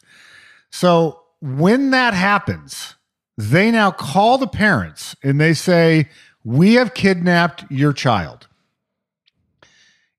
So 0.70 1.22
when 1.40 1.90
that 1.90 2.12
happens, 2.12 2.96
they 3.38 3.70
now 3.70 3.92
call 3.92 4.36
the 4.36 4.46
parents 4.46 5.16
and 5.22 5.40
they 5.40 5.54
say, 5.54 6.08
"We 6.44 6.74
have 6.74 6.94
kidnapped 6.94 7.64
your 7.70 7.92
child. 7.92 8.48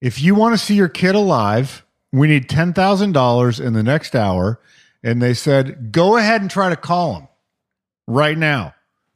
If 0.02 0.22
you 0.22 0.36
want 0.36 0.58
to 0.58 0.64
see 0.64 0.76
your 0.76 0.90
kid 0.90 1.16
alive, 1.16 1.86
we 2.12 2.28
need 2.28 2.50
ten 2.50 2.74
thousand 2.74 3.14
dollars 3.14 3.60
in 3.60 3.74
the 3.74 3.84
next 3.84 4.16
hour." 4.16 4.60
And 5.04 5.22
they 5.22 5.34
said, 5.34 5.92
"Go 5.92 6.18
ahead 6.18 6.42
and 6.42 6.50
try 6.50 6.70
to 6.70 6.76
call 6.76 7.16
him 7.16 7.28
right 8.08 8.38
now." 8.38 8.74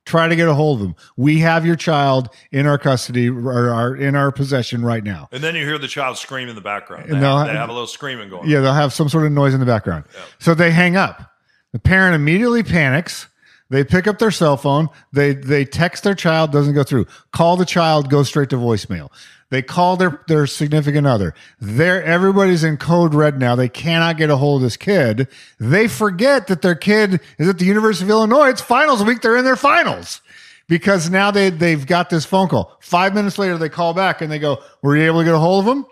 try 0.08 0.28
to 0.28 0.36
get 0.36 0.48
a 0.48 0.54
hold 0.54 0.82
of 0.82 0.88
him. 0.88 0.96
We 1.18 1.40
have 1.40 1.66
your 1.66 1.76
child 1.76 2.30
in 2.52 2.66
our 2.66 2.78
custody 2.78 3.30
or 3.30 3.70
our, 3.72 3.96
in 3.96 4.16
our 4.16 4.32
possession 4.32 4.84
right 4.84 5.04
now. 5.04 5.28
And 5.32 5.44
then 5.44 5.54
you 5.54 5.66
hear 5.66 5.78
the 5.78 5.88
child 5.88 6.18
scream 6.18 6.50
in 6.50 6.56
the 6.56 6.62
background. 6.62 7.10
They, 7.10 7.14
And 7.14 7.22
they'll 7.22 7.38
have, 7.38 7.48
they 7.48 7.54
have 7.54 7.70
a 7.70 7.74
little 7.74 7.88
screaming 7.88 8.30
going. 8.30 8.50
Yeah, 8.50 8.62
they'll 8.62 8.74
have 8.74 8.94
some 8.94 9.10
sort 9.10 9.26
of 9.26 9.32
noise 9.32 9.54
in 9.54 9.60
the 9.60 9.66
background. 9.66 10.06
So 10.40 10.56
they 10.56 10.72
hang 10.72 10.96
up. 10.96 11.34
The 11.74 11.80
parent 11.80 12.16
immediately 12.16 12.64
panics. 12.64 13.28
They 13.70 13.84
pick 13.84 14.08
up 14.08 14.20
their 14.20 14.32
cell 14.32 14.58
phone. 14.58 14.90
They 15.12 15.34
they 15.34 15.66
text 15.66 16.04
their 16.04 16.16
child, 16.16 16.52
doesn't 16.52 16.74
go 16.74 16.84
through. 16.84 17.06
Call 17.32 17.58
the 17.58 17.66
child, 17.66 18.10
goes 18.10 18.28
straight 18.28 18.50
to 18.52 18.56
voicemail. 18.56 19.10
They 19.50 19.62
call 19.62 19.98
their 19.98 20.22
their 20.28 20.48
significant 20.48 21.08
other. 21.08 21.34
They're 21.60 22.04
everybody's 22.04 22.64
in 22.64 22.78
code 22.78 23.14
red 23.14 23.40
now. 23.40 23.56
They 23.56 23.70
cannot 23.70 24.18
get 24.18 24.30
a 24.30 24.38
hold 24.38 24.62
of 24.62 24.64
this 24.64 24.78
kid. 24.78 25.28
They 25.60 25.88
forget 25.88 26.48
that 26.48 26.62
their 26.62 26.76
kid 26.76 27.22
is 27.38 27.48
at 27.48 27.60
the 27.60 27.66
University 27.66 28.06
of 28.06 28.10
Illinois. 28.10 28.50
It's 28.50 28.62
finals 28.62 29.04
week. 29.04 29.22
They're 29.22 29.38
in 29.38 29.46
their 29.46 29.56
finals 29.56 30.22
because 30.68 31.10
now 31.10 31.32
they 31.32 31.50
they've 31.50 31.86
got 31.86 32.10
this 32.10 32.26
phone 32.26 32.48
call. 32.50 32.78
Five 32.82 33.14
minutes 33.14 33.38
later, 33.38 33.58
they 33.58 33.70
call 33.70 33.94
back 33.94 34.22
and 34.22 34.32
they 34.32 34.40
go, 34.40 34.62
"Were 34.82 34.96
you 34.96 35.04
able 35.04 35.20
to 35.20 35.26
get 35.26 35.34
a 35.34 35.40
hold 35.40 35.62
of 35.62 35.66
them?" 35.66 35.86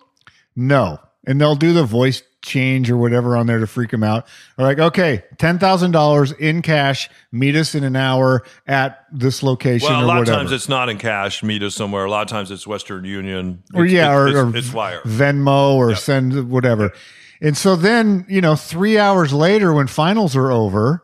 No. 0.55 0.99
And 1.27 1.41
they'll 1.41 1.55
do 1.55 1.73
the 1.73 1.83
voice 1.83 2.21
change 2.45 2.89
or 2.91 2.97
whatever 2.97 3.35
on 3.35 3.47
there 3.47 3.59
to 3.59 3.67
freak 3.67 3.91
them 3.91 4.03
out. 4.03 4.27
They're 4.55 4.65
like, 4.65 4.79
okay, 4.79 5.23
$10,000 5.37 6.39
in 6.39 6.61
cash. 6.61 7.09
Meet 7.31 7.55
us 7.55 7.75
in 7.75 7.83
an 7.83 7.95
hour 7.95 8.43
at 8.67 9.05
this 9.11 9.43
location 9.43 9.89
Well, 9.89 10.01
a 10.01 10.03
or 10.03 10.05
lot 10.07 10.17
whatever. 10.19 10.37
of 10.37 10.39
times 10.43 10.51
it's 10.51 10.69
not 10.69 10.87
in 10.89 10.97
cash. 10.97 11.43
Meet 11.43 11.63
us 11.63 11.75
somewhere. 11.75 12.05
A 12.05 12.09
lot 12.11 12.21
of 12.21 12.27
times 12.27 12.51
it's 12.51 12.65
Western 12.67 13.03
Union. 13.03 13.63
or 13.73 13.85
yeah, 13.85 14.11
it's, 14.11 14.35
or, 14.35 14.47
it's, 14.49 14.55
or 14.55 14.57
it's 14.57 14.73
wire. 14.73 15.01
Venmo 15.01 15.73
or 15.75 15.95
send 15.95 16.49
whatever. 16.49 16.93
And 17.41 17.57
so 17.57 17.75
then, 17.75 18.25
you 18.29 18.39
know, 18.41 18.55
three 18.55 18.97
hours 18.97 19.33
later 19.33 19.73
when 19.73 19.87
finals 19.87 20.35
are 20.35 20.51
over, 20.51 21.03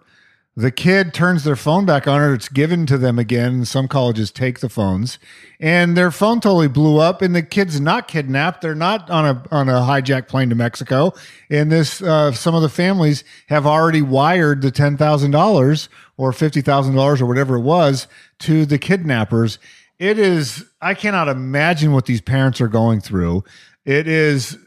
the 0.55 0.71
kid 0.71 1.13
turns 1.13 1.45
their 1.45 1.55
phone 1.55 1.85
back 1.85 2.07
on 2.07 2.19
or 2.19 2.33
it's 2.33 2.49
given 2.49 2.85
to 2.85 2.97
them 2.97 3.17
again. 3.17 3.63
Some 3.63 3.87
colleges 3.87 4.31
take 4.31 4.59
the 4.59 4.67
phones 4.67 5.17
and 5.61 5.95
their 5.95 6.11
phone 6.11 6.41
totally 6.41 6.67
blew 6.67 6.97
up 6.99 7.21
and 7.21 7.33
the 7.33 7.41
kid's 7.41 7.79
not 7.79 8.09
kidnapped. 8.09 8.61
They're 8.61 8.75
not 8.75 9.09
on 9.09 9.25
a, 9.25 9.43
on 9.49 9.69
a 9.69 9.79
hijack 9.79 10.27
plane 10.27 10.49
to 10.49 10.55
Mexico. 10.55 11.13
And 11.49 11.71
this, 11.71 12.01
uh, 12.01 12.33
some 12.33 12.53
of 12.53 12.61
the 12.61 12.69
families 12.69 13.23
have 13.47 13.65
already 13.65 14.01
wired 14.01 14.61
the 14.61 14.71
$10,000 14.71 15.87
or 16.17 16.31
$50,000 16.31 17.21
or 17.21 17.25
whatever 17.25 17.55
it 17.55 17.61
was 17.61 18.07
to 18.39 18.65
the 18.65 18.77
kidnappers. 18.77 19.57
It 19.99 20.19
is, 20.19 20.65
I 20.81 20.95
cannot 20.95 21.29
imagine 21.29 21.93
what 21.93 22.07
these 22.07 22.21
parents 22.21 22.59
are 22.59 22.67
going 22.67 22.99
through. 22.99 23.45
It 23.85 24.07
is 24.07 24.57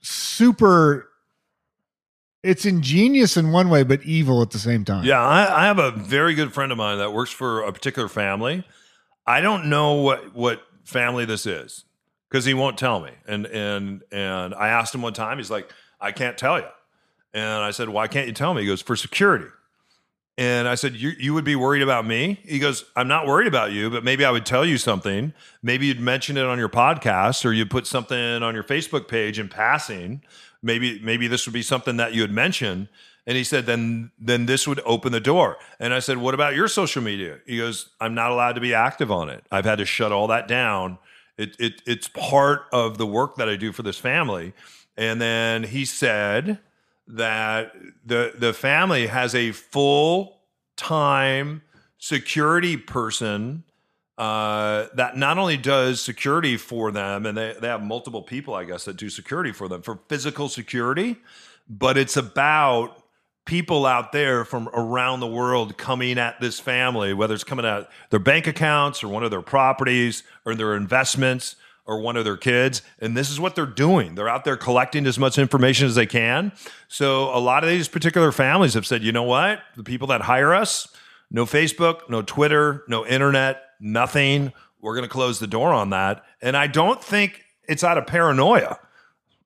super, 0.00 1.10
it's 2.44 2.66
ingenious 2.66 3.36
in 3.36 3.50
one 3.52 3.70
way, 3.70 3.82
but 3.82 4.02
evil 4.02 4.42
at 4.42 4.50
the 4.50 4.58
same 4.58 4.84
time. 4.84 5.04
Yeah, 5.04 5.20
I, 5.20 5.62
I 5.62 5.64
have 5.64 5.78
a 5.78 5.90
very 5.90 6.34
good 6.34 6.52
friend 6.52 6.70
of 6.70 6.78
mine 6.78 6.98
that 6.98 7.12
works 7.12 7.30
for 7.30 7.62
a 7.62 7.72
particular 7.72 8.08
family. 8.08 8.64
I 9.26 9.40
don't 9.40 9.70
know 9.70 9.94
what 9.94 10.34
what 10.34 10.62
family 10.84 11.24
this 11.24 11.46
is 11.46 11.84
because 12.28 12.44
he 12.44 12.52
won't 12.52 12.76
tell 12.76 13.00
me. 13.00 13.10
And 13.26 13.46
and 13.46 14.02
and 14.12 14.54
I 14.54 14.68
asked 14.68 14.94
him 14.94 15.02
one 15.02 15.14
time. 15.14 15.38
He's 15.38 15.50
like, 15.50 15.72
I 16.00 16.12
can't 16.12 16.36
tell 16.36 16.58
you. 16.58 16.66
And 17.32 17.64
I 17.64 17.70
said, 17.70 17.88
Why 17.88 18.06
can't 18.06 18.26
you 18.26 18.34
tell 18.34 18.52
me? 18.52 18.62
He 18.62 18.68
goes, 18.68 18.82
For 18.82 18.94
security. 18.94 19.46
And 20.36 20.66
I 20.66 20.74
said, 20.74 20.96
you, 20.96 21.12
you 21.16 21.32
would 21.32 21.44
be 21.44 21.54
worried 21.54 21.82
about 21.82 22.04
me? 22.04 22.40
He 22.44 22.58
goes, 22.58 22.84
I'm 22.96 23.06
not 23.06 23.28
worried 23.28 23.46
about 23.46 23.70
you, 23.70 23.88
but 23.88 24.02
maybe 24.02 24.24
I 24.24 24.32
would 24.32 24.44
tell 24.44 24.64
you 24.64 24.78
something. 24.78 25.32
Maybe 25.62 25.86
you'd 25.86 26.00
mention 26.00 26.36
it 26.36 26.44
on 26.44 26.58
your 26.58 26.68
podcast 26.68 27.44
or 27.44 27.52
you'd 27.52 27.70
put 27.70 27.86
something 27.86 28.18
on 28.18 28.52
your 28.52 28.64
Facebook 28.64 29.06
page 29.06 29.38
in 29.38 29.48
passing. 29.48 30.22
Maybe 30.64 31.00
maybe 31.00 31.28
this 31.28 31.46
would 31.46 31.52
be 31.52 31.62
something 31.62 31.96
that 31.98 32.14
you 32.14 32.22
would 32.22 32.32
mention. 32.32 32.88
And 33.26 33.36
he 33.36 33.44
said, 33.44 33.66
then 33.66 34.10
then 34.18 34.46
this 34.46 34.66
would 34.66 34.80
open 34.84 35.12
the 35.12 35.20
door. 35.20 35.56
And 35.78 35.94
I 35.94 35.98
said, 35.98 36.18
What 36.18 36.34
about 36.34 36.54
your 36.54 36.68
social 36.68 37.02
media? 37.02 37.38
He 37.46 37.58
goes, 37.58 37.90
I'm 38.00 38.14
not 38.14 38.30
allowed 38.30 38.52
to 38.52 38.60
be 38.60 38.74
active 38.74 39.10
on 39.10 39.28
it. 39.28 39.44
I've 39.50 39.64
had 39.64 39.78
to 39.78 39.84
shut 39.84 40.10
all 40.10 40.26
that 40.28 40.48
down. 40.48 40.98
It, 41.38 41.56
it 41.58 41.82
it's 41.86 42.08
part 42.08 42.62
of 42.72 42.98
the 42.98 43.06
work 43.06 43.36
that 43.36 43.48
I 43.48 43.56
do 43.56 43.72
for 43.72 43.82
this 43.82 43.98
family. 43.98 44.52
And 44.96 45.20
then 45.20 45.64
he 45.64 45.84
said, 45.84 46.60
that 47.06 47.72
the 48.04 48.32
the 48.36 48.52
family 48.52 49.06
has 49.06 49.34
a 49.34 49.52
full 49.52 50.40
time 50.76 51.62
security 51.98 52.76
person 52.76 53.64
uh, 54.16 54.86
that 54.94 55.16
not 55.16 55.38
only 55.38 55.56
does 55.56 56.00
security 56.00 56.56
for 56.56 56.92
them, 56.92 57.26
and 57.26 57.36
they, 57.36 57.54
they 57.60 57.68
have 57.68 57.82
multiple 57.82 58.22
people, 58.22 58.54
I 58.54 58.64
guess, 58.64 58.84
that 58.84 58.96
do 58.96 59.08
security 59.08 59.52
for 59.52 59.68
them 59.68 59.82
for 59.82 59.98
physical 60.08 60.48
security, 60.48 61.16
but 61.68 61.96
it's 61.96 62.16
about 62.16 63.02
people 63.44 63.84
out 63.84 64.12
there 64.12 64.44
from 64.44 64.68
around 64.72 65.20
the 65.20 65.26
world 65.26 65.76
coming 65.76 66.18
at 66.18 66.40
this 66.40 66.58
family, 66.60 67.12
whether 67.12 67.34
it's 67.34 67.44
coming 67.44 67.66
at 67.66 67.90
their 68.10 68.20
bank 68.20 68.46
accounts 68.46 69.04
or 69.04 69.08
one 69.08 69.22
of 69.22 69.30
their 69.30 69.42
properties 69.42 70.22
or 70.44 70.54
their 70.54 70.74
investments 70.74 71.56
or 71.86 72.00
one 72.00 72.16
of 72.16 72.24
their 72.24 72.38
kids. 72.38 72.80
And 73.00 73.14
this 73.16 73.30
is 73.30 73.38
what 73.38 73.54
they're 73.54 73.66
doing. 73.66 74.14
They're 74.14 74.28
out 74.28 74.44
there 74.44 74.56
collecting 74.56 75.06
as 75.06 75.18
much 75.18 75.36
information 75.38 75.86
as 75.86 75.94
they 75.94 76.06
can. 76.06 76.52
So 76.88 77.36
a 77.36 77.40
lot 77.40 77.62
of 77.64 77.68
these 77.68 77.88
particular 77.88 78.32
families 78.32 78.72
have 78.74 78.86
said, 78.86 79.02
you 79.02 79.12
know 79.12 79.24
what? 79.24 79.60
The 79.76 79.84
people 79.84 80.06
that 80.08 80.22
hire 80.22 80.54
us, 80.54 80.88
no 81.34 81.44
Facebook, 81.44 82.08
no 82.08 82.22
Twitter, 82.22 82.84
no 82.86 83.04
internet, 83.04 83.60
nothing. 83.80 84.52
We're 84.80 84.94
going 84.94 85.02
to 85.02 85.12
close 85.12 85.40
the 85.40 85.48
door 85.48 85.72
on 85.72 85.90
that. 85.90 86.24
And 86.40 86.56
I 86.56 86.68
don't 86.68 87.02
think 87.02 87.42
it's 87.66 87.82
out 87.82 87.98
of 87.98 88.06
paranoia. 88.06 88.78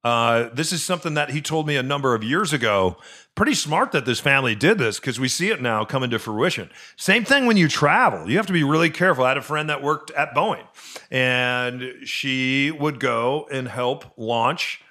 Uh, 0.05 0.51
this 0.53 0.71
is 0.71 0.85
something 0.85 1.15
that 1.15 1.31
he 1.31 1.41
told 1.41 1.67
me 1.67 1.77
a 1.77 1.83
number 1.83 2.15
of 2.15 2.23
years 2.23 2.53
ago. 2.53 2.99
Pretty 3.35 3.55
smart 3.55 3.93
that 3.93 4.05
this 4.05 4.21
family 4.21 4.55
did 4.55 4.77
this 4.77 5.01
because 5.01 5.19
we 5.19 5.29
see 5.29 5.49
it 5.49 5.63
now 5.63 5.87
coming 5.87 6.11
to 6.11 6.19
fruition. 6.19 6.69
Same 6.97 7.25
thing 7.25 7.47
when 7.47 7.57
you 7.57 7.69
travel. 7.69 8.29
You 8.29 8.37
have 8.37 8.47
to 8.49 8.53
be 8.53 8.65
really 8.65 8.91
careful. 8.91 9.25
I 9.25 9.29
had 9.29 9.39
a 9.39 9.43
friend 9.43 9.71
that 9.71 9.83
worked 9.83 10.11
at 10.11 10.35
Boeing, 10.35 10.67
and 11.11 12.07
she 12.07 12.71
would 12.71 13.01
go 13.01 13.49
and 13.51 13.67
help 13.67 14.05
launch 14.19 14.83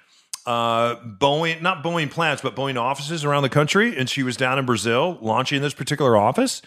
uh, 0.46 0.96
Boeing, 0.96 1.62
not 1.62 1.84
Boeing 1.84 2.10
plants, 2.10 2.42
but 2.42 2.56
Boeing 2.56 2.76
offices 2.76 3.24
around 3.24 3.42
the 3.44 3.48
country. 3.48 3.96
And 3.96 4.10
she 4.10 4.24
was 4.24 4.36
down 4.36 4.58
in 4.58 4.66
Brazil 4.66 5.16
launching 5.20 5.62
this 5.62 5.74
particular 5.74 6.16
office. 6.16 6.60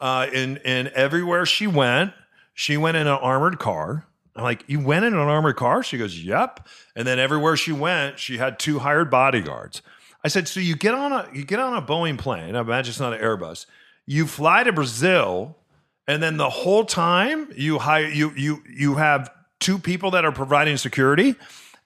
Uh, 0.00 0.28
and, 0.32 0.60
and 0.64 0.88
everywhere 0.88 1.44
she 1.46 1.66
went, 1.66 2.12
she 2.54 2.76
went 2.76 2.96
in 2.96 3.06
an 3.06 3.12
armored 3.12 3.58
car. 3.58 4.06
I'm 4.36 4.44
like, 4.44 4.64
you 4.68 4.78
went 4.80 5.04
in 5.04 5.14
an 5.14 5.18
armored 5.18 5.56
car? 5.56 5.82
She 5.82 5.98
goes, 5.98 6.22
yep. 6.22 6.66
And 6.94 7.06
then 7.06 7.18
everywhere 7.18 7.56
she 7.56 7.72
went, 7.72 8.18
she 8.18 8.38
had 8.38 8.58
two 8.58 8.78
hired 8.78 9.10
bodyguards. 9.10 9.82
I 10.24 10.28
said, 10.28 10.48
so 10.48 10.60
you 10.60 10.76
get 10.76 10.94
on 10.94 11.12
a 11.12 11.28
you 11.32 11.44
get 11.44 11.60
on 11.60 11.74
a 11.74 11.82
Boeing 11.82 12.18
plane. 12.18 12.56
I 12.56 12.60
imagine 12.60 12.90
it's 12.90 13.00
not 13.00 13.12
an 13.12 13.20
Airbus. 13.20 13.66
You 14.06 14.26
fly 14.26 14.64
to 14.64 14.72
Brazil, 14.72 15.56
and 16.06 16.22
then 16.22 16.36
the 16.36 16.50
whole 16.50 16.84
time 16.84 17.48
you 17.56 17.78
hire 17.78 18.08
you 18.08 18.32
you 18.36 18.62
you 18.68 18.96
have 18.96 19.30
two 19.60 19.78
people 19.78 20.10
that 20.12 20.24
are 20.24 20.32
providing 20.32 20.76
security, 20.76 21.36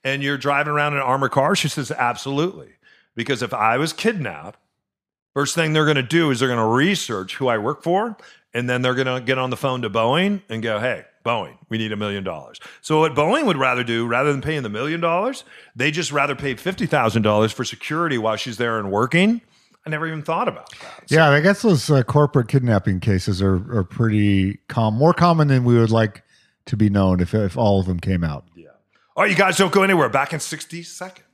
and 0.05 0.22
you're 0.22 0.38
driving 0.38 0.72
around 0.72 0.94
in 0.94 0.98
an 0.98 1.05
armored 1.05 1.33
car. 1.33 1.55
She 1.55 1.68
says, 1.68 1.90
absolutely. 1.90 2.70
Because 3.14 3.42
if 3.42 3.53
I 3.53 3.77
was 3.77 3.92
kidnapped, 3.92 4.59
first 5.35 5.55
thing 5.55 5.73
they're 5.73 5.85
going 5.85 5.97
to 5.97 6.03
do 6.03 6.31
is 6.31 6.40
they're 6.40 6.49
going 6.49 6.59
to 6.59 6.66
research 6.75 7.37
who 7.37 7.49
I 7.49 7.59
work 7.59 7.83
for, 7.83 8.16
and 8.55 8.68
then 8.68 8.83
they're 8.83 8.95
going 8.95 9.07
to 9.07 9.21
get 9.25 9.38
on 9.38 9.51
the 9.51 9.57
phone 9.57 9.83
to 9.83 9.90
Boeing 9.90 10.42
and 10.49 10.62
go, 10.62 10.79
hey, 10.79 11.05
Boeing, 11.25 11.57
we 11.68 11.79
need 11.79 11.92
a 11.92 11.97
million 11.97 12.25
dollars. 12.25 12.59
So 12.81 13.01
what 13.01 13.14
Boeing 13.14 13.47
would 13.47 13.57
rather 13.57 13.85
do, 13.85 14.07
rather 14.07 14.33
than 14.33 14.42
paying 14.42 14.62
the 14.62 14.68
million 14.68 15.01
dollars, 15.01 15.45
they 15.77 15.90
just 15.90 16.11
rather 16.12 16.35
pay 16.35 16.55
fifty 16.57 16.87
thousand 16.87 17.23
dollars 17.23 17.53
for 17.53 17.64
security 17.64 18.18
while 18.18 18.37
she's 18.37 18.57
there 18.57 18.79
and 18.79 18.90
working. 18.90 19.40
I 19.87 19.90
never 19.90 20.07
even 20.07 20.23
thought 20.23 20.47
about 20.49 20.71
that. 20.81 21.09
So- 21.09 21.14
Yeah, 21.16 21.31
I 21.31 21.40
guess 21.40 21.62
those 21.62 21.90
uh, 21.90 22.03
corporate 22.05 22.49
kidnapping 22.49 23.01
cases 23.01 23.40
are, 23.42 23.57
are 23.77 23.85
pretty 23.85 24.59
com 24.68 24.95
more 24.95 25.12
common 25.12 25.49
than 25.49 25.64
we 25.64 25.77
would 25.79 25.90
like 25.90 26.23
to 26.66 26.77
be 26.77 26.88
known 26.88 27.18
if, 27.21 27.35
if 27.35 27.57
all 27.57 27.81
of 27.81 27.87
them 27.87 27.99
came 27.99 28.23
out. 28.23 28.45
Yeah. 28.55 28.68
All 29.16 29.23
right, 29.25 29.31
you 29.31 29.37
guys 29.37 29.57
don't 29.57 29.73
go 29.73 29.83
anywhere. 29.83 30.09
Back 30.09 30.33
in 30.33 30.40
sixty 30.40 30.83
seconds. 30.83 31.27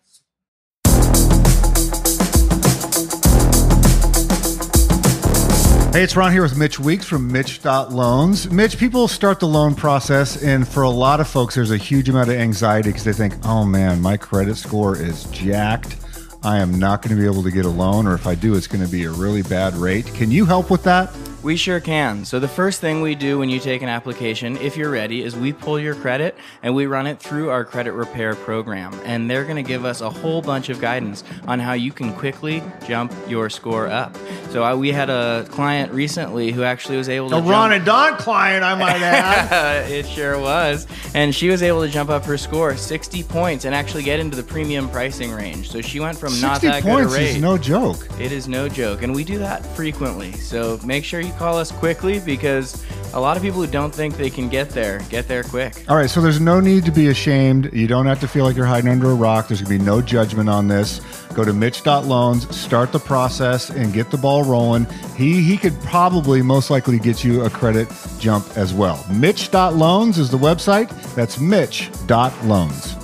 Hey, 5.90 6.02
it's 6.02 6.14
Ron 6.14 6.32
here 6.32 6.42
with 6.42 6.56
Mitch 6.56 6.78
Weeks 6.78 7.06
from 7.06 7.32
Mitch.loans. 7.32 8.50
Mitch, 8.50 8.76
people 8.76 9.08
start 9.08 9.40
the 9.40 9.48
loan 9.48 9.74
process, 9.74 10.42
and 10.42 10.68
for 10.68 10.82
a 10.82 10.90
lot 10.90 11.18
of 11.18 11.26
folks, 11.26 11.54
there's 11.54 11.70
a 11.70 11.78
huge 11.78 12.10
amount 12.10 12.28
of 12.28 12.36
anxiety 12.36 12.90
because 12.90 13.04
they 13.04 13.14
think, 13.14 13.34
oh 13.46 13.64
man, 13.64 14.02
my 14.02 14.18
credit 14.18 14.56
score 14.56 14.96
is 14.96 15.24
jacked. 15.30 15.96
I 16.44 16.58
am 16.58 16.78
not 16.78 17.00
going 17.00 17.16
to 17.16 17.20
be 17.20 17.26
able 17.26 17.42
to 17.42 17.50
get 17.50 17.64
a 17.64 17.70
loan, 17.70 18.06
or 18.06 18.14
if 18.14 18.26
I 18.26 18.34
do, 18.34 18.54
it's 18.54 18.66
going 18.66 18.84
to 18.84 18.90
be 18.90 19.04
a 19.04 19.10
really 19.10 19.40
bad 19.42 19.74
rate. 19.74 20.04
Can 20.14 20.30
you 20.30 20.44
help 20.44 20.70
with 20.70 20.82
that? 20.84 21.10
We 21.40 21.56
sure 21.56 21.78
can. 21.78 22.24
So, 22.24 22.40
the 22.40 22.48
first 22.48 22.80
thing 22.80 23.00
we 23.00 23.14
do 23.14 23.38
when 23.38 23.48
you 23.48 23.60
take 23.60 23.82
an 23.82 23.88
application, 23.88 24.56
if 24.56 24.76
you're 24.76 24.90
ready, 24.90 25.22
is 25.22 25.36
we 25.36 25.52
pull 25.52 25.78
your 25.78 25.94
credit 25.94 26.36
and 26.64 26.74
we 26.74 26.86
run 26.86 27.06
it 27.06 27.20
through 27.20 27.50
our 27.50 27.64
credit 27.64 27.92
repair 27.92 28.34
program. 28.34 28.92
And 29.04 29.30
they're 29.30 29.44
going 29.44 29.56
to 29.56 29.62
give 29.62 29.84
us 29.84 30.00
a 30.00 30.10
whole 30.10 30.42
bunch 30.42 30.68
of 30.68 30.80
guidance 30.80 31.22
on 31.46 31.60
how 31.60 31.74
you 31.74 31.92
can 31.92 32.12
quickly 32.12 32.60
jump 32.86 33.14
your 33.28 33.48
score 33.50 33.86
up. 33.86 34.16
So, 34.50 34.64
uh, 34.64 34.74
we 34.74 34.90
had 34.90 35.10
a 35.10 35.46
client 35.50 35.92
recently 35.92 36.50
who 36.50 36.64
actually 36.64 36.96
was 36.96 37.08
able 37.08 37.30
to. 37.30 37.36
A 37.36 37.38
jump- 37.38 37.50
Ron 37.50 37.72
and 37.72 37.84
Don 37.84 38.16
client, 38.16 38.64
I 38.64 38.74
might 38.74 39.00
add. 39.00 39.88
it 39.90 40.06
sure 40.08 40.40
was. 40.40 40.88
And 41.14 41.32
she 41.32 41.48
was 41.48 41.62
able 41.62 41.82
to 41.82 41.88
jump 41.88 42.10
up 42.10 42.24
her 42.24 42.36
score 42.36 42.76
60 42.76 43.22
points 43.22 43.64
and 43.64 43.76
actually 43.76 44.02
get 44.02 44.18
into 44.18 44.36
the 44.36 44.42
premium 44.42 44.88
pricing 44.88 45.30
range. 45.30 45.70
So, 45.70 45.82
she 45.82 46.00
went 46.00 46.18
from 46.18 46.40
not 46.40 46.60
60 46.60 46.66
that 46.66 46.82
good 46.82 46.90
a 46.90 47.08
points 47.08 47.14
is 47.14 47.40
no 47.40 47.56
joke. 47.56 48.08
It 48.18 48.32
is 48.32 48.48
no 48.48 48.68
joke, 48.68 49.02
and 49.02 49.14
we 49.14 49.22
do 49.22 49.38
that 49.38 49.64
frequently. 49.76 50.32
So 50.32 50.80
make 50.84 51.04
sure 51.04 51.20
you 51.20 51.27
call 51.32 51.58
us 51.58 51.70
quickly 51.70 52.20
because 52.20 52.84
a 53.14 53.20
lot 53.20 53.36
of 53.36 53.42
people 53.42 53.60
who 53.60 53.66
don't 53.66 53.94
think 53.94 54.16
they 54.16 54.30
can 54.30 54.48
get 54.48 54.70
there 54.70 55.00
get 55.08 55.26
there 55.28 55.42
quick. 55.42 55.84
All 55.88 55.96
right, 55.96 56.10
so 56.10 56.20
there's 56.20 56.40
no 56.40 56.60
need 56.60 56.84
to 56.84 56.90
be 56.90 57.08
ashamed. 57.08 57.72
You 57.72 57.86
don't 57.86 58.06
have 58.06 58.20
to 58.20 58.28
feel 58.28 58.44
like 58.44 58.56
you're 58.56 58.66
hiding 58.66 58.90
under 58.90 59.10
a 59.10 59.14
rock. 59.14 59.48
There's 59.48 59.62
going 59.62 59.78
to 59.78 59.78
be 59.78 59.84
no 59.84 60.02
judgment 60.02 60.48
on 60.48 60.68
this. 60.68 61.00
Go 61.34 61.44
to 61.44 61.52
Mitch.loans, 61.52 62.54
start 62.56 62.92
the 62.92 62.98
process, 62.98 63.70
and 63.70 63.92
get 63.92 64.10
the 64.10 64.18
ball 64.18 64.44
rolling. 64.44 64.86
He 65.16 65.42
he 65.42 65.56
could 65.56 65.78
probably 65.82 66.42
most 66.42 66.70
likely 66.70 66.98
get 66.98 67.24
you 67.24 67.44
a 67.44 67.50
credit 67.50 67.88
jump 68.18 68.46
as 68.56 68.74
well. 68.74 69.04
Mitch.loans 69.10 70.18
is 70.18 70.30
the 70.30 70.38
website. 70.38 70.88
That's 71.14 71.38
Mitch.loans. 71.38 72.94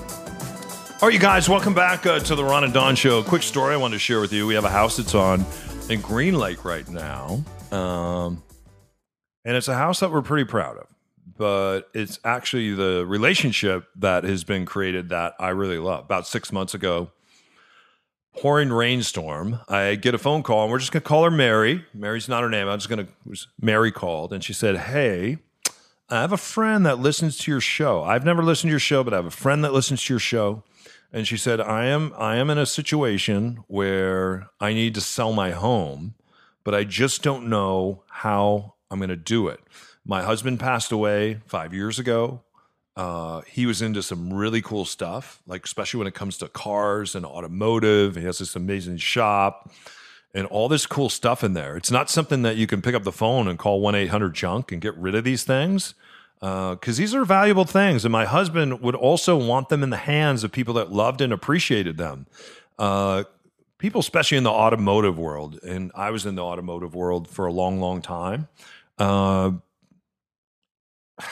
All 1.03 1.09
right, 1.09 1.15
you 1.15 1.21
guys, 1.21 1.51
welcome 1.51 1.75
back 1.75 2.07
uh, 2.07 2.19
to 2.21 2.35
the 2.35 2.43
Ron 2.43 2.65
and 2.65 2.73
Don 2.73 2.97
Show. 2.97 3.23
Quick 3.23 3.43
story 3.43 3.75
I 3.75 3.77
wanted 3.77 3.97
to 3.97 3.99
share 3.99 4.21
with 4.21 4.33
you. 4.33 4.47
We 4.47 4.55
have 4.55 4.65
a 4.65 4.71
house 4.71 4.97
that's 4.97 5.15
on 5.15 5.45
in 5.91 6.01
Green 6.01 6.35
Lake 6.35 6.65
right 6.65 6.89
now, 6.89 7.45
um, 7.75 8.43
and 9.45 9.57
it's 9.57 9.69
a 9.69 9.75
house 9.75 10.01
that 10.01 10.11
we're 10.11 10.23
pretty 10.23 10.45
proud 10.45 10.79
of. 10.79 10.87
But 11.37 11.89
it's 11.95 12.21
actually 12.25 12.75
the 12.75 13.05
relationship 13.07 13.87
that 13.97 14.25
has 14.25 14.45
been 14.45 14.67
created 14.67 15.09
that 15.09 15.35
I 15.41 15.49
really 15.49 15.79
love. 15.79 16.05
About 16.05 16.27
six 16.27 16.53
months 16.53 16.75
ago, 16.75 17.11
pouring 18.37 18.71
rainstorm, 18.71 19.61
I 19.69 19.97
get 19.97 20.15
a 20.15 20.19
phone 20.19 20.43
call, 20.43 20.63
and 20.63 20.71
we're 20.71 20.79
just 20.79 20.93
going 20.93 21.03
to 21.03 21.09
call 21.09 21.25
her 21.25 21.31
Mary. 21.31 21.85
Mary's 21.93 22.29
not 22.29 22.43
her 22.43 22.51
name. 22.51 22.69
I'm 22.69 22.79
just 22.79 22.89
going 22.89 23.07
to. 23.07 23.47
Mary 23.61 23.91
called, 23.91 24.33
and 24.33 24.43
she 24.43 24.53
said, 24.53 24.77
"Hey." 24.77 25.39
I 26.11 26.21
have 26.21 26.33
a 26.33 26.37
friend 26.37 26.85
that 26.85 26.99
listens 26.99 27.39
to 27.39 27.51
your 27.51 27.63
show. 27.63 28.03
I've 28.03 28.27
never 28.27 28.43
listened 28.43 28.69
to 28.69 28.73
your 28.73 28.79
show, 28.79 29.03
but 29.03 29.15
I 29.15 29.17
have 29.17 29.25
a 29.25 29.31
friend 29.31 29.65
that 29.65 29.73
listens 29.73 30.05
to 30.05 30.13
your 30.13 30.21
show. 30.21 30.63
And 31.11 31.27
she 31.27 31.39
said, 31.39 31.61
I 31.63 31.87
am 31.87 32.13
I 32.19 32.37
am 32.37 32.51
in 32.51 32.59
a 32.59 32.67
situation 32.67 33.65
where 33.69 34.49
I 34.61 34.75
need 34.75 34.95
to 34.97 35.01
sell 35.01 35.33
my 35.33 35.53
home, 35.53 36.15
but 36.65 36.75
I 36.75 36.85
just 36.85 37.23
don't 37.23 37.49
know 37.49 38.03
how 38.09 38.75
I'm 38.91 38.99
going 38.99 39.11
to 39.11 39.17
do 39.17 39.49
it. 39.49 39.61
My 40.05 40.23
husband 40.23 40.61
passed 40.61 40.93
away 40.93 41.41
five 41.47 41.73
years 41.73 41.99
ago. 41.99 42.43
Uh, 42.97 43.41
he 43.43 43.67
was 43.67 43.83
into 43.83 44.03
some 44.03 44.33
really 44.33 44.63
cool 44.63 44.85
stuff, 44.85 45.43
like 45.47 45.65
especially 45.65 45.99
when 45.99 46.07
it 46.07 46.15
comes 46.15 46.39
to 46.39 46.49
cars 46.49 47.15
and 47.15 47.27
automotive. 47.27 48.17
He 48.17 48.25
has 48.25 48.39
this 48.39 48.55
amazing 48.55 48.99
shop 48.99 49.73
and 50.33 50.47
all 50.47 50.69
this 50.69 50.87
cool 50.87 51.09
stuff 51.09 51.43
in 51.43 51.55
there. 51.55 51.77
It's 51.77 51.91
not 51.91 52.11
something 52.11 52.43
that 52.43 52.57
you 52.57 52.67
can 52.67 52.83
pick 52.83 52.95
up 52.95 53.05
the 53.05 53.13
phone 53.13 53.49
and 53.49 53.59
call 53.59 53.81
1 53.81 53.95
800 53.95 54.35
junk 54.35 54.73
and 54.73 54.81
get 54.81 54.97
rid 54.97 55.15
of 55.15 55.25
these 55.25 55.45
things 55.45 55.95
because 56.41 56.97
these 56.99 57.15
are 57.15 57.25
valuable 57.25 57.65
things. 57.65 58.05
And 58.05 58.13
my 58.13 58.27
husband 58.27 58.81
would 58.81 58.95
also 58.95 59.37
want 59.37 59.71
them 59.71 59.83
in 59.83 59.91
the 59.91 59.97
hands 59.97 60.45
of 60.45 60.53
people 60.53 60.75
that 60.75 60.93
loved 60.93 61.21
and 61.21 61.33
appreciated 61.33 61.97
them. 61.97 62.27
Uh, 62.79 63.25
people, 63.85 64.01
especially 64.01 64.39
in 64.39 64.45
the 64.45 64.51
automotive 64.51 65.19
world, 65.19 65.61
and 65.63 65.93
I 65.95 66.11
was 66.11 66.25
in 66.25 66.37
the 66.37 66.43
automotive 66.43 66.95
world 66.95 67.29
for 67.29 67.45
a 67.45 67.53
long, 67.53 67.83
long 67.83 68.01
time. 68.01 68.49
Uh, 68.97 69.51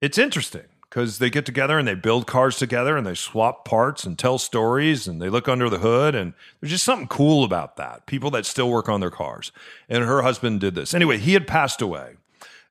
it's 0.00 0.16
interesting 0.16 0.64
because 0.88 1.18
they 1.18 1.28
get 1.28 1.44
together 1.44 1.78
and 1.78 1.86
they 1.86 1.94
build 1.94 2.26
cars 2.26 2.56
together 2.56 2.96
and 2.96 3.06
they 3.06 3.14
swap 3.14 3.66
parts 3.66 4.04
and 4.04 4.18
tell 4.18 4.38
stories 4.38 5.06
and 5.06 5.20
they 5.20 5.28
look 5.28 5.48
under 5.48 5.68
the 5.68 5.80
hood 5.80 6.14
and 6.14 6.32
there's 6.62 6.70
just 6.70 6.84
something 6.84 7.08
cool 7.08 7.44
about 7.44 7.76
that. 7.76 8.06
People 8.06 8.30
that 8.30 8.46
still 8.46 8.70
work 8.70 8.88
on 8.88 9.00
their 9.00 9.10
cars. 9.10 9.52
And 9.86 10.04
her 10.04 10.22
husband 10.22 10.60
did 10.60 10.74
this. 10.74 10.94
Anyway, 10.94 11.18
he 11.18 11.34
had 11.34 11.46
passed 11.46 11.82
away. 11.82 12.14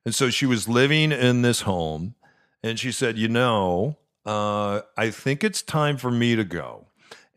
And 0.04 0.12
so 0.12 0.30
she 0.30 0.46
was 0.46 0.68
living 0.68 1.12
in 1.12 1.42
this 1.42 1.60
home 1.60 2.16
and 2.64 2.76
she 2.76 2.90
said, 2.90 3.18
You 3.18 3.28
know, 3.28 3.98
uh, 4.26 4.80
I 4.96 5.10
think 5.10 5.44
it's 5.44 5.62
time 5.62 5.96
for 5.96 6.10
me 6.10 6.34
to 6.34 6.42
go. 6.42 6.87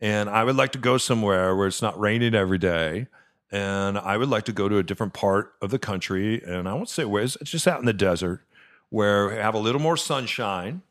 And 0.02 0.28
I 0.28 0.42
would 0.42 0.56
like 0.56 0.72
to 0.72 0.78
go 0.78 0.98
somewhere 0.98 1.54
where 1.54 1.68
it's 1.68 1.80
not 1.80 1.98
raining 1.98 2.34
every 2.34 2.58
day. 2.58 3.06
And 3.52 3.96
I 3.96 4.16
would 4.16 4.28
like 4.28 4.44
to 4.46 4.52
go 4.52 4.68
to 4.68 4.78
a 4.78 4.82
different 4.82 5.14
part 5.14 5.54
of 5.62 5.70
the 5.70 5.78
country. 5.78 6.42
And 6.42 6.68
I 6.68 6.74
won't 6.74 6.88
say 6.88 7.04
where, 7.04 7.22
it's 7.22 7.36
just 7.44 7.68
out 7.68 7.78
in 7.78 7.86
the 7.86 7.92
desert 7.92 8.42
where 8.90 9.28
we 9.28 9.36
have 9.36 9.54
a 9.54 9.58
little 9.58 9.80
more 9.80 9.96
sunshine. 9.96 10.82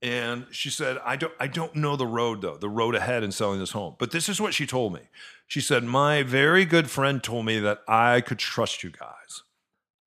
And 0.00 0.46
she 0.50 0.70
said, 0.70 0.98
I 1.04 1.16
don't, 1.16 1.32
I 1.38 1.46
don't 1.46 1.76
know 1.76 1.94
the 1.96 2.06
road 2.06 2.40
though, 2.40 2.56
the 2.56 2.68
road 2.70 2.94
ahead 2.94 3.22
in 3.22 3.32
selling 3.32 3.60
this 3.60 3.72
home. 3.72 3.96
But 3.98 4.12
this 4.12 4.30
is 4.30 4.40
what 4.40 4.54
she 4.54 4.66
told 4.66 4.94
me. 4.94 5.00
She 5.46 5.60
said, 5.60 5.84
My 5.84 6.22
very 6.22 6.64
good 6.64 6.90
friend 6.90 7.22
told 7.22 7.44
me 7.44 7.58
that 7.60 7.82
I 7.86 8.22
could 8.22 8.38
trust 8.38 8.82
you 8.82 8.90
guys. 8.90 9.43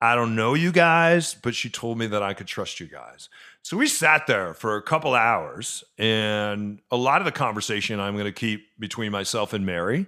I 0.00 0.14
don't 0.14 0.36
know 0.36 0.54
you 0.54 0.72
guys, 0.72 1.34
but 1.34 1.54
she 1.54 1.70
told 1.70 1.98
me 1.98 2.06
that 2.08 2.22
I 2.22 2.34
could 2.34 2.46
trust 2.46 2.80
you 2.80 2.86
guys. 2.86 3.28
So 3.62 3.76
we 3.76 3.88
sat 3.88 4.26
there 4.26 4.54
for 4.54 4.76
a 4.76 4.82
couple 4.82 5.14
hours, 5.14 5.84
and 5.98 6.80
a 6.90 6.96
lot 6.96 7.20
of 7.20 7.24
the 7.24 7.32
conversation 7.32 8.00
I'm 8.00 8.14
going 8.14 8.26
to 8.26 8.32
keep 8.32 8.78
between 8.78 9.12
myself 9.12 9.52
and 9.52 9.66
Mary. 9.66 10.06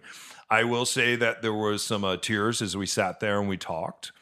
I 0.51 0.65
will 0.65 0.87
say 0.87 1.17
that 1.17 1.43
there 1.43 1.55
was 1.55 1.85
some 1.85 2.05
uh, 2.05 2.17
tears 2.17 2.63
as 2.63 2.77
we 2.77 2.87
sat 2.87 3.21
there 3.21 3.41
and 3.41 3.49
we 3.49 3.57
talked. 3.57 4.13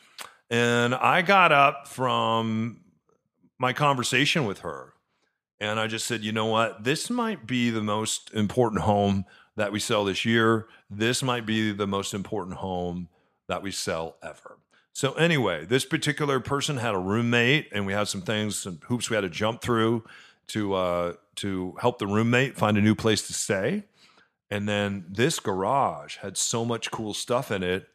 And 0.50 0.94
I 0.94 1.22
got 1.22 1.52
up 1.52 1.88
from 1.88 2.80
my 3.58 3.72
conversation 3.72 4.46
with 4.46 4.60
her 4.60 4.94
And 5.60 5.80
I 5.80 5.86
just 5.88 6.06
said, 6.06 6.22
you 6.22 6.32
know 6.32 6.46
what? 6.46 6.84
This 6.84 7.10
might 7.10 7.46
be 7.46 7.70
the 7.70 7.82
most 7.82 8.32
important 8.32 8.82
home 8.82 9.24
that 9.56 9.72
we 9.72 9.80
sell 9.80 10.04
this 10.04 10.24
year. 10.24 10.68
This 10.88 11.22
might 11.22 11.46
be 11.46 11.72
the 11.72 11.86
most 11.86 12.14
important 12.14 12.56
home 12.58 13.08
that 13.48 13.62
we 13.62 13.72
sell 13.72 14.16
ever. 14.22 14.58
So, 14.98 15.12
anyway, 15.12 15.64
this 15.64 15.84
particular 15.84 16.40
person 16.40 16.78
had 16.78 16.92
a 16.92 16.98
roommate, 16.98 17.68
and 17.70 17.86
we 17.86 17.92
had 17.92 18.08
some 18.08 18.20
things, 18.20 18.58
some 18.58 18.80
hoops 18.88 19.08
we 19.08 19.14
had 19.14 19.20
to 19.20 19.28
jump 19.28 19.62
through 19.62 20.02
to, 20.48 20.74
uh, 20.74 21.12
to 21.36 21.76
help 21.80 22.00
the 22.00 22.08
roommate 22.08 22.56
find 22.56 22.76
a 22.76 22.80
new 22.80 22.96
place 22.96 23.24
to 23.28 23.32
stay. 23.32 23.84
And 24.50 24.68
then 24.68 25.04
this 25.08 25.38
garage 25.38 26.16
had 26.16 26.36
so 26.36 26.64
much 26.64 26.90
cool 26.90 27.14
stuff 27.14 27.52
in 27.52 27.62
it. 27.62 27.86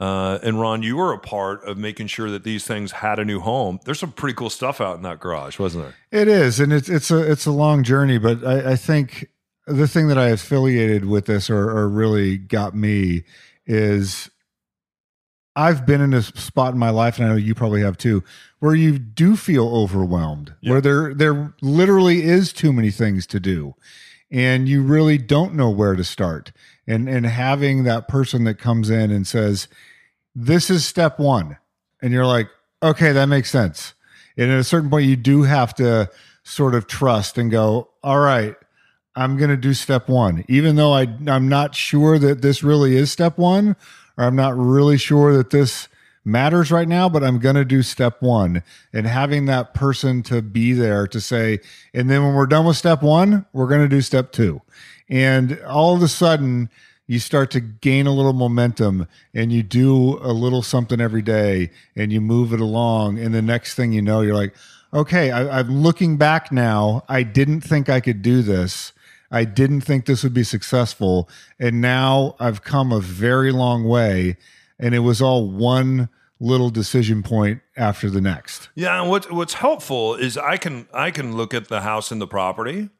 Uh, 0.00 0.40
and 0.42 0.58
Ron, 0.58 0.82
you 0.82 0.96
were 0.96 1.12
a 1.12 1.18
part 1.20 1.62
of 1.62 1.78
making 1.78 2.08
sure 2.08 2.28
that 2.28 2.42
these 2.42 2.66
things 2.66 2.90
had 2.90 3.20
a 3.20 3.24
new 3.24 3.38
home. 3.38 3.78
There's 3.84 4.00
some 4.00 4.10
pretty 4.10 4.34
cool 4.34 4.50
stuff 4.50 4.80
out 4.80 4.96
in 4.96 5.02
that 5.02 5.20
garage, 5.20 5.60
wasn't 5.60 5.84
there? 5.84 6.22
It 6.22 6.26
is, 6.26 6.58
and 6.58 6.72
it's 6.72 6.88
it's 6.88 7.12
a 7.12 7.30
it's 7.30 7.46
a 7.46 7.52
long 7.52 7.84
journey, 7.84 8.18
but 8.18 8.44
I, 8.44 8.72
I 8.72 8.76
think 8.76 9.28
the 9.68 9.86
thing 9.86 10.08
that 10.08 10.18
I 10.18 10.30
affiliated 10.30 11.04
with 11.04 11.26
this 11.26 11.50
or, 11.50 11.70
or 11.70 11.88
really 11.88 12.36
got 12.36 12.74
me 12.74 13.22
is 13.64 14.28
I've 15.58 15.84
been 15.84 16.00
in 16.00 16.14
a 16.14 16.22
spot 16.22 16.72
in 16.72 16.78
my 16.78 16.90
life, 16.90 17.18
and 17.18 17.26
I 17.26 17.30
know 17.30 17.36
you 17.36 17.52
probably 17.52 17.80
have 17.82 17.98
too, 17.98 18.22
where 18.60 18.76
you 18.76 18.96
do 18.98 19.34
feel 19.34 19.68
overwhelmed, 19.68 20.54
Yeah. 20.60 20.70
where 20.72 20.80
there 20.80 21.14
there 21.14 21.52
literally 21.60 22.22
is 22.22 22.52
too 22.52 22.72
many 22.72 22.92
things 22.92 23.26
to 23.26 23.40
do, 23.40 23.74
and 24.30 24.68
you 24.68 24.82
really 24.82 25.18
don't 25.18 25.54
know 25.54 25.68
where 25.70 25.96
to 25.96 26.04
start. 26.04 26.52
And 26.86 27.08
and 27.08 27.26
having 27.26 27.82
that 27.84 28.06
person 28.06 28.44
that 28.44 28.60
comes 28.60 28.88
in 28.88 29.10
and 29.10 29.26
says, 29.26 29.66
"This 30.34 30.70
is 30.70 30.84
step 30.84 31.18
one," 31.18 31.56
and 32.00 32.12
you're 32.12 32.26
like, 32.26 32.48
"Okay, 32.80 33.10
that 33.12 33.26
makes 33.26 33.50
sense." 33.50 33.94
And 34.36 34.52
at 34.52 34.60
a 34.60 34.64
certain 34.64 34.88
point, 34.90 35.06
you 35.06 35.16
do 35.16 35.42
have 35.42 35.74
to 35.74 36.08
sort 36.44 36.76
of 36.76 36.86
trust 36.86 37.36
and 37.36 37.50
go, 37.50 37.88
"All 38.04 38.20
right." 38.20 38.54
I'm 39.16 39.36
going 39.36 39.50
to 39.50 39.56
do 39.56 39.74
step 39.74 40.08
one, 40.08 40.44
even 40.46 40.76
though 40.76 40.92
I, 40.92 41.08
I'm 41.26 41.48
not 41.48 41.74
sure 41.74 42.20
that 42.20 42.40
this 42.40 42.62
really 42.62 42.94
is 42.94 43.10
step 43.10 43.36
one, 43.36 43.74
or 44.18 44.24
I'm 44.24 44.36
not 44.36 44.56
really 44.56 44.98
sure 44.98 45.34
that 45.36 45.50
this 45.50 45.88
matters 46.24 46.70
right 46.70 46.88
now, 46.88 47.08
but 47.08 47.24
I'm 47.24 47.38
going 47.38 47.54
to 47.54 47.64
do 47.64 47.82
step 47.82 48.20
one. 48.20 48.62
And 48.92 49.06
having 49.06 49.46
that 49.46 49.72
person 49.72 50.22
to 50.24 50.42
be 50.42 50.72
there 50.72 51.06
to 51.06 51.20
say, 51.20 51.60
and 51.94 52.10
then 52.10 52.22
when 52.22 52.34
we're 52.34 52.46
done 52.46 52.66
with 52.66 52.76
step 52.76 53.02
one, 53.02 53.46
we're 53.52 53.68
going 53.68 53.80
to 53.80 53.88
do 53.88 54.02
step 54.02 54.32
two. 54.32 54.60
And 55.08 55.58
all 55.62 55.96
of 55.96 56.02
a 56.02 56.08
sudden, 56.08 56.68
you 57.06 57.18
start 57.18 57.50
to 57.52 57.60
gain 57.60 58.06
a 58.06 58.12
little 58.12 58.34
momentum 58.34 59.06
and 59.32 59.50
you 59.50 59.62
do 59.62 60.18
a 60.18 60.32
little 60.32 60.62
something 60.62 61.00
every 61.00 61.22
day 61.22 61.70
and 61.96 62.12
you 62.12 62.20
move 62.20 62.52
it 62.52 62.60
along. 62.60 63.18
And 63.18 63.34
the 63.34 63.40
next 63.40 63.74
thing 63.74 63.92
you 63.92 64.02
know, 64.02 64.20
you're 64.20 64.34
like, 64.34 64.54
okay, 64.92 65.30
I, 65.30 65.60
I'm 65.60 65.82
looking 65.82 66.18
back 66.18 66.52
now. 66.52 67.04
I 67.08 67.22
didn't 67.22 67.62
think 67.62 67.88
I 67.88 68.00
could 68.00 68.20
do 68.20 68.42
this. 68.42 68.92
I 69.30 69.44
didn't 69.44 69.82
think 69.82 70.06
this 70.06 70.22
would 70.22 70.34
be 70.34 70.44
successful. 70.44 71.28
And 71.58 71.80
now 71.80 72.36
I've 72.40 72.62
come 72.62 72.92
a 72.92 73.00
very 73.00 73.52
long 73.52 73.84
way. 73.84 74.36
And 74.78 74.94
it 74.94 75.00
was 75.00 75.20
all 75.20 75.48
one 75.50 76.08
little 76.40 76.70
decision 76.70 77.22
point 77.22 77.60
after 77.76 78.10
the 78.10 78.20
next. 78.20 78.68
Yeah, 78.74 79.00
and 79.00 79.10
what's 79.10 79.30
what's 79.30 79.54
helpful 79.54 80.14
is 80.14 80.36
I 80.36 80.56
can 80.56 80.86
I 80.92 81.10
can 81.10 81.36
look 81.36 81.54
at 81.54 81.68
the 81.68 81.80
house 81.80 82.10
and 82.10 82.20
the 82.20 82.26
property, 82.26 82.90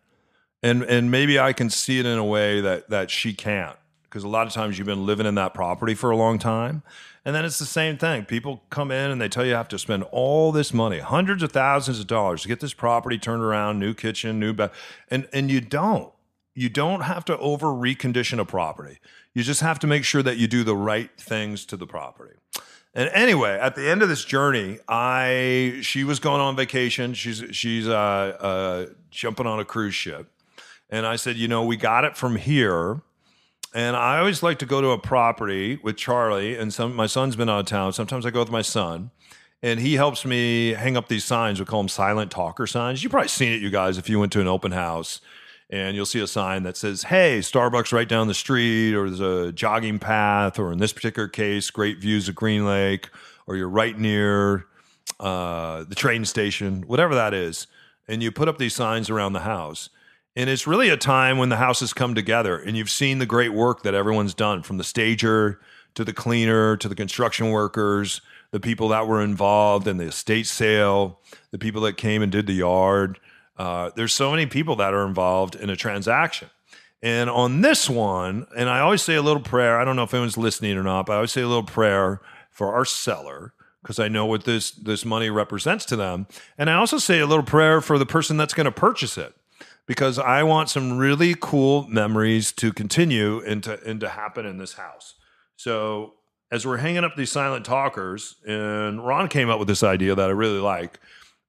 and 0.63 0.83
and 0.83 1.11
maybe 1.11 1.39
I 1.39 1.53
can 1.53 1.71
see 1.71 1.99
it 1.99 2.07
in 2.07 2.19
a 2.19 2.25
way 2.25 2.61
that 2.61 2.91
that 2.91 3.11
she 3.11 3.33
can't 3.33 3.77
because 4.05 4.25
a 4.25 4.29
lot 4.29 4.47
of 4.47 4.53
times 4.53 4.79
you've 4.79 4.87
been 4.87 5.05
living 5.05 5.27
in 5.27 5.35
that 5.35 5.53
property 5.55 5.95
for 5.95 6.11
a 6.11 6.17
long 6.17 6.39
time, 6.39 6.83
and 7.25 7.35
then 7.35 7.45
it's 7.45 7.59
the 7.59 7.67
same 7.67 7.97
thing. 7.97 8.25
People 8.25 8.63
come 8.71 8.91
in 8.91 9.11
and 9.11 9.21
they 9.21 9.29
tell 9.29 9.45
you 9.45 9.51
you 9.51 9.57
have 9.57 9.69
to 9.69 9.79
spend 9.79 10.03
all 10.05 10.51
this 10.51 10.73
money, 10.73 10.99
hundreds 10.99 11.43
of 11.43 11.53
thousands 11.53 12.01
of 12.01 12.07
dollars, 12.07 12.43
to 12.43 12.49
get 12.49 12.61
this 12.61 12.75
property 12.75 13.19
turned 13.19 13.43
around, 13.43 13.79
new 13.79 13.95
kitchen, 13.95 14.41
new 14.41 14.53
bath, 14.53 14.73
and 15.11 15.29
and 15.33 15.51
you 15.51 15.61
don't. 15.61 16.13
You 16.59 16.69
don't 16.69 17.03
have 17.03 17.25
to 17.27 17.39
over 17.39 17.69
recondition 17.69 18.41
a 18.41 18.45
property. 18.45 18.99
You 19.33 19.45
just 19.45 19.61
have 19.61 19.79
to 19.79 19.87
make 19.87 20.03
sure 20.03 20.25
that 20.25 20.39
you 20.39 20.49
do 20.49 20.65
the 20.65 20.75
right 20.75 21.09
things 21.17 21.65
to 21.67 21.77
the 21.77 21.87
property. 21.87 22.35
And 22.95 23.09
anyway, 23.11 23.57
at 23.61 23.77
the 23.77 23.89
end 23.89 24.03
of 24.03 24.09
this 24.09 24.25
journey, 24.25 24.81
I 24.89 25.79
she 25.83 26.03
was 26.03 26.19
going 26.19 26.41
on 26.41 26.57
vacation. 26.57 27.15
She's 27.15 27.45
she's 27.53 27.87
uh, 27.87 27.93
uh, 27.93 28.87
jumping 29.09 29.47
on 29.47 29.61
a 29.61 29.65
cruise 29.65 29.95
ship, 29.95 30.33
and 30.91 31.07
I 31.07 31.15
said, 31.15 31.37
you 31.37 31.47
know, 31.47 31.63
we 31.63 31.77
got 31.77 32.03
it 32.03 32.17
from 32.17 32.35
here. 32.35 33.03
And 33.73 33.95
I 33.95 34.19
always 34.19 34.43
like 34.43 34.59
to 34.59 34.67
go 34.67 34.81
to 34.81 34.89
a 34.89 34.99
property 34.99 35.79
with 35.81 35.97
Charlie, 35.97 36.57
and 36.57 36.75
some 36.75 36.97
my 36.97 37.07
son's 37.07 37.37
been 37.37 37.49
out 37.49 37.61
of 37.61 37.67
town. 37.67 37.93
Sometimes 37.93 38.27
I 38.27 38.31
go 38.31 38.41
with 38.41 38.51
my 38.51 38.63
son, 38.63 39.13
and 39.63 39.79
he 39.79 39.95
helps 39.95 40.25
me 40.25 40.71
hang 40.71 40.97
up 40.97 41.07
these 41.07 41.25
signs. 41.25 41.61
We 41.61 41.67
call 41.67 41.83
them 41.83 41.89
silent 41.89 42.33
talker 42.33 42.67
signs. 42.67 43.05
You've 43.05 43.13
probably 43.13 43.29
seen 43.29 43.53
it, 43.53 43.63
you 43.63 43.71
guys, 43.71 43.97
if 43.97 44.09
you 44.09 44.19
went 44.19 44.33
to 44.33 44.41
an 44.41 44.49
open 44.49 44.73
house 44.73 45.21
and 45.71 45.95
you'll 45.95 46.07
see 46.07 46.21
a 46.21 46.27
sign 46.27 46.63
that 46.63 46.77
says, 46.77 47.05
Hey, 47.05 47.41
Starbucks 47.41 47.93
right 47.93 48.09
down 48.09 48.27
the 48.27 48.35
street, 48.35 48.95
or 48.95 49.09
there's 49.09 49.21
a 49.21 49.53
jogging 49.53 49.99
path, 49.99 50.59
or 50.59 50.73
in 50.73 50.79
this 50.79 50.93
particular 50.93 51.29
case, 51.29 51.71
great 51.71 51.99
views 51.99 52.29
of 52.29 52.35
Green 52.35 52.65
Lake, 52.65 53.11
or 53.47 53.57
you're 53.57 53.69
right 53.69 53.99
near 53.99 54.67
uh, 55.21 55.85
the 55.85 55.95
train 55.95 56.25
station, 56.25 56.83
whatever 56.87 57.15
that 57.15 57.35
is. 57.35 57.67
And 58.07 58.23
you 58.23 58.33
put 58.33 58.49
up 58.49 58.59
these 58.59 58.75
signs 58.75 59.11
around 59.11 59.35
the 59.35 59.41
house. 59.41 59.91
And 60.35 60.49
it's 60.49 60.67
really 60.67 60.89
a 60.89 60.97
time 60.97 61.37
when 61.37 61.49
the 61.49 61.57
houses 61.57 61.93
come 61.93 62.15
together 62.15 62.57
and 62.57 62.77
you've 62.77 62.91
seen 62.91 63.19
the 63.19 63.27
great 63.27 63.53
work 63.53 63.83
that 63.83 63.95
everyone's 63.95 64.35
done 64.35 64.63
from 64.63 64.79
the 64.79 64.85
stager 64.85 65.61
to 65.95 66.05
the 66.05 66.13
cleaner 66.13 66.77
to 66.77 66.89
the 66.89 66.95
construction 66.95 67.51
workers, 67.51 68.21
the 68.53 68.61
people 68.61 68.89
that 68.89 69.09
were 69.09 69.21
involved 69.21 69.89
in 69.89 69.97
the 69.97 70.05
estate 70.05 70.47
sale, 70.47 71.19
the 71.51 71.59
people 71.59 71.81
that 71.83 71.97
came 71.97 72.23
and 72.23 72.31
did 72.31 72.47
the 72.47 72.53
yard. 72.53 73.19
Uh, 73.59 73.91
there's 73.97 74.15
so 74.15 74.31
many 74.31 74.47
people 74.47 74.77
that 74.77 74.95
are 74.95 75.07
involved 75.07 75.55
in 75.57 75.69
a 75.69 75.77
transaction. 75.77 76.49
And 77.03 77.29
on 77.29 77.61
this 77.61 77.89
one, 77.89 78.47
and 78.57 78.69
I 78.69 78.81
always 78.81 79.03
say 79.03 79.15
a 79.15 79.23
little 79.23 79.43
prayer. 79.43 79.79
I 79.79 79.85
don't 79.85 79.97
know 79.97 80.05
if 80.05 80.15
anyone's 80.15 80.39
listening 80.39 80.77
or 80.77 80.83
not, 80.83 81.07
but 81.07 81.13
I 81.13 81.17
always 81.17 81.33
say 81.33 81.43
a 81.43 81.49
little 81.49 81.63
prayer 81.63 82.21
for 82.51 82.75
our 82.75 82.85
seller 82.85 83.53
because 83.83 83.99
I 83.99 84.09
know 84.09 84.27
what 84.27 84.45
this 84.45 84.73
this 84.73 85.05
money 85.05 85.31
represents 85.31 85.85
to 85.87 85.97
them. 85.97 86.27
And 86.57 86.69
I 86.69 86.75
also 86.75 86.99
say 86.99 87.21
a 87.21 87.27
little 87.27 87.45
prayer 87.45 87.81
for 87.81 87.99
the 87.99 88.07
person 88.07 88.37
that's 88.37 88.55
going 88.55 88.65
to 88.65 88.73
purchase 88.73 89.17
it 89.17 89.35
because 89.87 90.19
I 90.19 90.43
want 90.43 90.69
some 90.69 90.99
really 90.99 91.35
cool 91.41 91.87
memories 91.89 92.53
to 92.53 92.73
continue 92.73 93.41
and 93.45 93.63
to, 93.65 93.83
and 93.85 94.01
to 94.01 94.09
happen 94.09 94.45
in 94.45 94.59
this 94.59 94.75
house. 94.75 95.15
So 95.57 96.15
as 96.51 96.67
we're 96.67 96.77
hanging 96.79 97.05
up 97.05 97.17
these 97.17 97.33
silent 97.33 97.65
talkers, 97.65 98.37
and 98.47 99.05
Ron 99.05 99.29
came 99.29 99.51
up 99.51 99.59
with 99.59 99.69
this 99.69 99.83
idea 99.83 100.15
that 100.15 100.29
I 100.29 100.33
really 100.33 100.61
like. 100.61 100.99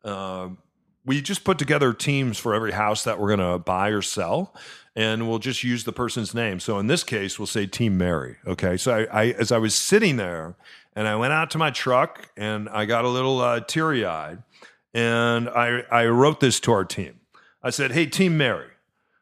Um, 0.03 0.59
we 1.05 1.21
just 1.21 1.43
put 1.43 1.57
together 1.57 1.93
teams 1.93 2.37
for 2.37 2.53
every 2.53 2.71
house 2.71 3.03
that 3.03 3.19
we're 3.19 3.35
going 3.35 3.51
to 3.51 3.59
buy 3.59 3.89
or 3.89 4.01
sell, 4.01 4.53
and 4.95 5.27
we'll 5.27 5.39
just 5.39 5.63
use 5.63 5.83
the 5.83 5.91
person's 5.91 6.33
name. 6.33 6.59
So 6.59 6.77
in 6.77 6.87
this 6.87 7.03
case, 7.03 7.39
we'll 7.39 7.47
say 7.47 7.65
Team 7.65 7.97
Mary. 7.97 8.37
Okay. 8.45 8.77
So 8.77 8.93
I, 8.93 9.21
I 9.21 9.25
as 9.31 9.51
I 9.51 9.57
was 9.57 9.73
sitting 9.75 10.17
there, 10.17 10.55
and 10.95 11.07
I 11.07 11.15
went 11.15 11.33
out 11.33 11.51
to 11.51 11.57
my 11.57 11.71
truck, 11.71 12.29
and 12.35 12.69
I 12.69 12.85
got 12.85 13.05
a 13.05 13.09
little 13.09 13.39
uh, 13.39 13.61
teary 13.61 14.05
eyed, 14.05 14.43
and 14.93 15.49
I 15.49 15.83
I 15.91 16.07
wrote 16.07 16.39
this 16.39 16.59
to 16.61 16.71
our 16.71 16.85
team. 16.85 17.19
I 17.63 17.69
said, 17.69 17.91
"Hey, 17.91 18.05
Team 18.05 18.37
Mary." 18.37 18.67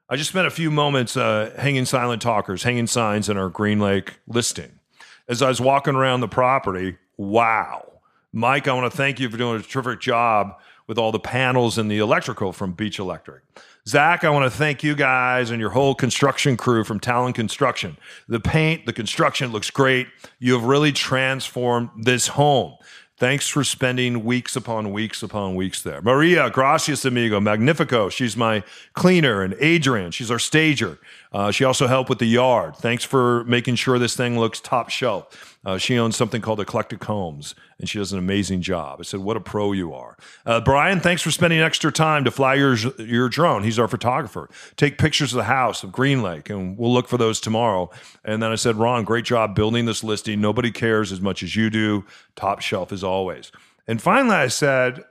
I 0.09 0.15
just 0.15 0.29
spent 0.29 0.47
a 0.47 0.51
few 0.51 0.71
moments 0.71 1.17
uh, 1.17 1.53
hanging 1.57 1.83
silent 1.83 2.21
talkers, 2.21 2.63
hanging 2.63 2.87
signs 2.87 3.27
in 3.27 3.35
our 3.35 3.49
Green 3.49 3.79
Lake 3.79 4.19
listing. 4.25 4.79
As 5.27 5.41
I 5.41 5.49
was 5.49 5.59
walking 5.59 5.95
around 5.95 6.21
the 6.21 6.29
property, 6.29 6.97
wow. 7.17 7.91
Mike, 8.31 8.69
I 8.69 8.73
want 8.73 8.89
to 8.89 8.95
thank 8.95 9.19
you 9.19 9.29
for 9.29 9.35
doing 9.35 9.59
a 9.59 9.63
terrific 9.63 9.99
job 9.99 10.55
with 10.87 10.97
all 10.97 11.11
the 11.11 11.19
panels 11.19 11.77
and 11.77 11.91
the 11.91 11.99
electrical 11.99 12.53
from 12.53 12.71
Beach 12.71 12.97
Electric. 12.97 13.43
Zach, 13.87 14.23
I 14.23 14.29
want 14.29 14.51
to 14.51 14.57
thank 14.57 14.83
you 14.83 14.95
guys 14.95 15.51
and 15.51 15.61
your 15.61 15.69
whole 15.69 15.95
construction 15.95 16.57
crew 16.57 16.83
from 16.83 16.99
Talon 16.99 17.33
Construction. 17.33 17.97
The 18.27 18.39
paint, 18.39 18.85
the 18.85 18.93
construction 18.93 19.51
looks 19.51 19.69
great. 19.69 20.07
You 20.39 20.53
have 20.53 20.63
really 20.63 20.91
transformed 20.91 21.89
this 21.97 22.27
home. 22.27 22.75
Thanks 23.19 23.47
for 23.47 23.63
spending 23.63 24.23
weeks 24.25 24.55
upon 24.55 24.91
weeks 24.91 25.23
upon 25.23 25.55
weeks 25.55 25.81
there. 25.81 26.01
Maria, 26.03 26.51
gracias, 26.51 27.03
amigo. 27.03 27.39
Magnifico. 27.39 28.09
She's 28.09 28.37
my 28.37 28.61
cleaner. 28.93 29.41
And 29.41 29.55
Adrian, 29.59 30.11
she's 30.11 30.29
our 30.29 30.37
stager. 30.37 30.99
Uh, 31.37 31.51
she 31.51 31.63
also 31.63 31.85
helped 31.85 32.09
with 32.09 32.17
the 32.17 32.25
yard. 32.25 32.75
Thanks 32.77 33.03
for 33.03 33.43
making 33.43 33.75
sure 33.75 33.99
this 33.99 34.15
thing 34.15 34.39
looks 34.39 34.59
top 34.59 34.89
shelf. 34.89 35.59
Uh, 35.63 35.77
she 35.77 35.99
owns 35.99 36.15
something 36.15 36.41
called 36.41 36.59
Eclectic 36.59 37.03
Homes, 37.03 37.53
and 37.77 37.87
she 37.87 37.99
does 37.99 38.11
an 38.11 38.17
amazing 38.17 38.63
job. 38.63 38.97
I 38.99 39.03
said, 39.03 39.19
What 39.19 39.37
a 39.37 39.39
pro 39.39 39.71
you 39.71 39.93
are. 39.93 40.17
Uh, 40.47 40.61
Brian, 40.61 40.99
thanks 40.99 41.21
for 41.21 41.29
spending 41.29 41.59
extra 41.59 41.91
time 41.91 42.23
to 42.23 42.31
fly 42.31 42.55
your, 42.55 42.75
your 42.97 43.29
drone. 43.29 43.61
He's 43.61 43.77
our 43.77 43.87
photographer. 43.87 44.49
Take 44.77 44.97
pictures 44.97 45.31
of 45.31 45.37
the 45.37 45.43
house 45.43 45.83
of 45.83 45.91
Green 45.91 46.23
Lake, 46.23 46.49
and 46.49 46.75
we'll 46.75 46.91
look 46.91 47.07
for 47.07 47.19
those 47.19 47.39
tomorrow. 47.39 47.91
And 48.25 48.41
then 48.41 48.51
I 48.51 48.55
said, 48.55 48.75
Ron, 48.75 49.03
great 49.03 49.25
job 49.25 49.53
building 49.53 49.85
this 49.85 50.03
listing. 50.03 50.41
Nobody 50.41 50.71
cares 50.71 51.11
as 51.11 51.21
much 51.21 51.43
as 51.43 51.55
you 51.55 51.69
do. 51.69 52.03
Top 52.35 52.61
shelf 52.61 52.91
as 52.91 53.03
always. 53.03 53.51
And 53.87 54.01
finally, 54.01 54.37
I 54.37 54.47
said, 54.47 55.03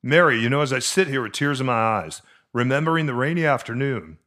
Mary, 0.00 0.40
you 0.40 0.48
know, 0.48 0.60
as 0.60 0.72
I 0.72 0.78
sit 0.78 1.08
here 1.08 1.22
with 1.22 1.32
tears 1.32 1.58
in 1.58 1.66
my 1.66 1.72
eyes, 1.72 2.22
remembering 2.52 3.06
the 3.06 3.14
rainy 3.14 3.44
afternoon, 3.44 4.18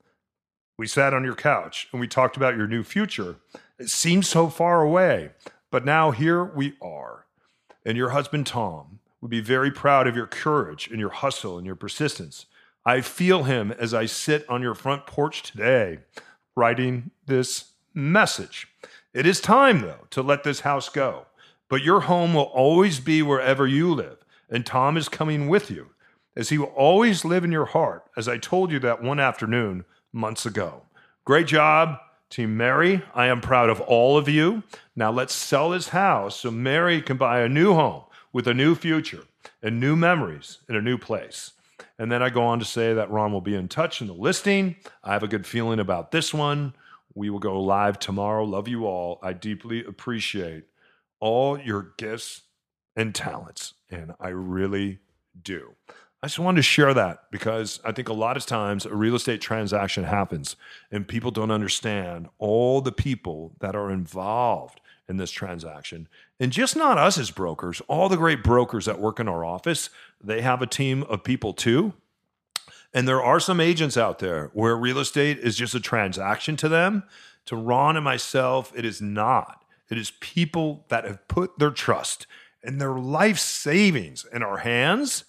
we 0.77 0.87
sat 0.87 1.13
on 1.13 1.23
your 1.23 1.35
couch 1.35 1.87
and 1.91 1.99
we 1.99 2.07
talked 2.07 2.37
about 2.37 2.55
your 2.55 2.67
new 2.67 2.83
future. 2.83 3.37
It 3.79 3.89
seems 3.89 4.29
so 4.29 4.47
far 4.47 4.81
away, 4.81 5.31
but 5.71 5.85
now 5.85 6.11
here 6.11 6.43
we 6.43 6.75
are. 6.81 7.25
And 7.85 7.97
your 7.97 8.09
husband, 8.09 8.45
Tom, 8.45 8.99
would 9.21 9.31
be 9.31 9.41
very 9.41 9.71
proud 9.71 10.07
of 10.07 10.15
your 10.15 10.27
courage 10.27 10.87
and 10.87 10.99
your 10.99 11.09
hustle 11.09 11.57
and 11.57 11.65
your 11.65 11.75
persistence. 11.75 12.45
I 12.85 13.01
feel 13.01 13.43
him 13.43 13.71
as 13.71 13.93
I 13.93 14.05
sit 14.05 14.47
on 14.47 14.61
your 14.61 14.75
front 14.75 15.07
porch 15.07 15.43
today 15.43 15.99
writing 16.55 17.11
this 17.25 17.71
message. 17.93 18.67
It 19.13 19.25
is 19.25 19.41
time, 19.41 19.81
though, 19.81 20.07
to 20.11 20.21
let 20.21 20.43
this 20.43 20.61
house 20.61 20.89
go. 20.89 21.25
But 21.69 21.83
your 21.83 22.01
home 22.01 22.33
will 22.33 22.43
always 22.43 22.99
be 22.99 23.21
wherever 23.21 23.67
you 23.67 23.93
live, 23.93 24.23
and 24.49 24.65
Tom 24.65 24.95
is 24.95 25.09
coming 25.09 25.49
with 25.49 25.69
you, 25.69 25.89
as 26.35 26.49
he 26.49 26.57
will 26.57 26.67
always 26.67 27.25
live 27.25 27.43
in 27.43 27.51
your 27.51 27.65
heart, 27.65 28.05
as 28.15 28.27
I 28.27 28.37
told 28.37 28.71
you 28.71 28.79
that 28.79 29.03
one 29.03 29.19
afternoon 29.19 29.83
months 30.17 30.45
ago. 30.45 30.81
Great 31.23 31.47
job, 31.47 31.97
Team 32.29 32.57
Mary. 32.57 33.03
I 33.13 33.27
am 33.27 33.39
proud 33.39 33.69
of 33.69 33.79
all 33.81 34.17
of 34.17 34.27
you. 34.27 34.63
Now 34.95 35.11
let's 35.11 35.33
sell 35.33 35.69
this 35.69 35.89
house 35.89 36.41
so 36.41 36.51
Mary 36.51 37.01
can 37.01 37.17
buy 37.17 37.39
a 37.39 37.49
new 37.49 37.73
home 37.73 38.03
with 38.33 38.47
a 38.47 38.53
new 38.53 38.75
future 38.75 39.23
and 39.61 39.79
new 39.79 39.95
memories 39.95 40.59
in 40.67 40.75
a 40.75 40.81
new 40.81 40.97
place. 40.97 41.53
And 41.99 42.11
then 42.11 42.21
I 42.21 42.29
go 42.29 42.43
on 42.43 42.59
to 42.59 42.65
say 42.65 42.93
that 42.93 43.09
Ron 43.09 43.31
will 43.31 43.41
be 43.41 43.55
in 43.55 43.67
touch 43.67 44.01
in 44.01 44.07
the 44.07 44.13
listing. 44.13 44.75
I 45.03 45.13
have 45.13 45.23
a 45.23 45.27
good 45.27 45.47
feeling 45.47 45.79
about 45.79 46.11
this 46.11 46.33
one. 46.33 46.73
We 47.15 47.29
will 47.29 47.39
go 47.39 47.59
live 47.59 47.97
tomorrow. 47.97 48.43
Love 48.45 48.67
you 48.67 48.85
all. 48.85 49.19
I 49.23 49.33
deeply 49.33 49.83
appreciate 49.83 50.65
all 51.19 51.59
your 51.59 51.93
gifts 51.97 52.41
and 52.95 53.13
talents, 53.15 53.73
and 53.89 54.13
I 54.19 54.29
really 54.29 54.99
do. 55.41 55.73
I 56.23 56.27
just 56.27 56.39
wanted 56.39 56.57
to 56.57 56.63
share 56.63 56.95
that 56.95 57.29
because 57.29 57.79
I 57.85 57.91
think 57.91 58.09
a 58.09 58.13
lot 58.13 58.37
of 58.37 58.45
times 58.45 58.85
a 58.85 58.95
real 58.95 59.15
estate 59.15 59.39
transaction 59.39 60.03
happens 60.03 60.55
and 60.91 61.07
people 61.07 61.29
don't 61.29 61.51
understand 61.51 62.27
all 62.39 62.81
the 62.81 62.91
people 62.91 63.53
that 63.59 63.75
are 63.75 63.91
involved 63.91 64.81
in 65.07 65.17
this 65.17 65.29
transaction. 65.29 66.07
And 66.39 66.51
just 66.51 66.75
not 66.75 66.97
us 66.97 67.17
as 67.17 67.29
brokers, 67.29 67.81
all 67.87 68.09
the 68.09 68.17
great 68.17 68.43
brokers 68.43 68.85
that 68.85 68.99
work 68.99 69.19
in 69.19 69.27
our 69.27 69.45
office, 69.45 69.89
they 70.21 70.41
have 70.41 70.61
a 70.61 70.67
team 70.67 71.03
of 71.03 71.23
people 71.23 71.53
too. 71.53 71.93
And 72.93 73.07
there 73.07 73.21
are 73.21 73.39
some 73.39 73.59
agents 73.59 73.95
out 73.95 74.17
there 74.19 74.49
where 74.53 74.75
real 74.75 74.99
estate 74.99 75.37
is 75.37 75.55
just 75.55 75.75
a 75.75 75.79
transaction 75.79 76.55
to 76.57 76.69
them. 76.69 77.03
To 77.45 77.55
Ron 77.55 77.95
and 77.95 78.03
myself, 78.03 78.73
it 78.75 78.85
is 78.85 79.01
not. 79.01 79.63
It 79.89 79.97
is 79.97 80.11
people 80.19 80.85
that 80.89 81.05
have 81.05 81.27
put 81.27 81.59
their 81.59 81.71
trust 81.71 82.27
and 82.63 82.81
their 82.81 82.97
life 82.97 83.37
savings 83.37 84.25
in 84.33 84.41
our 84.41 84.57
hands. 84.57 85.23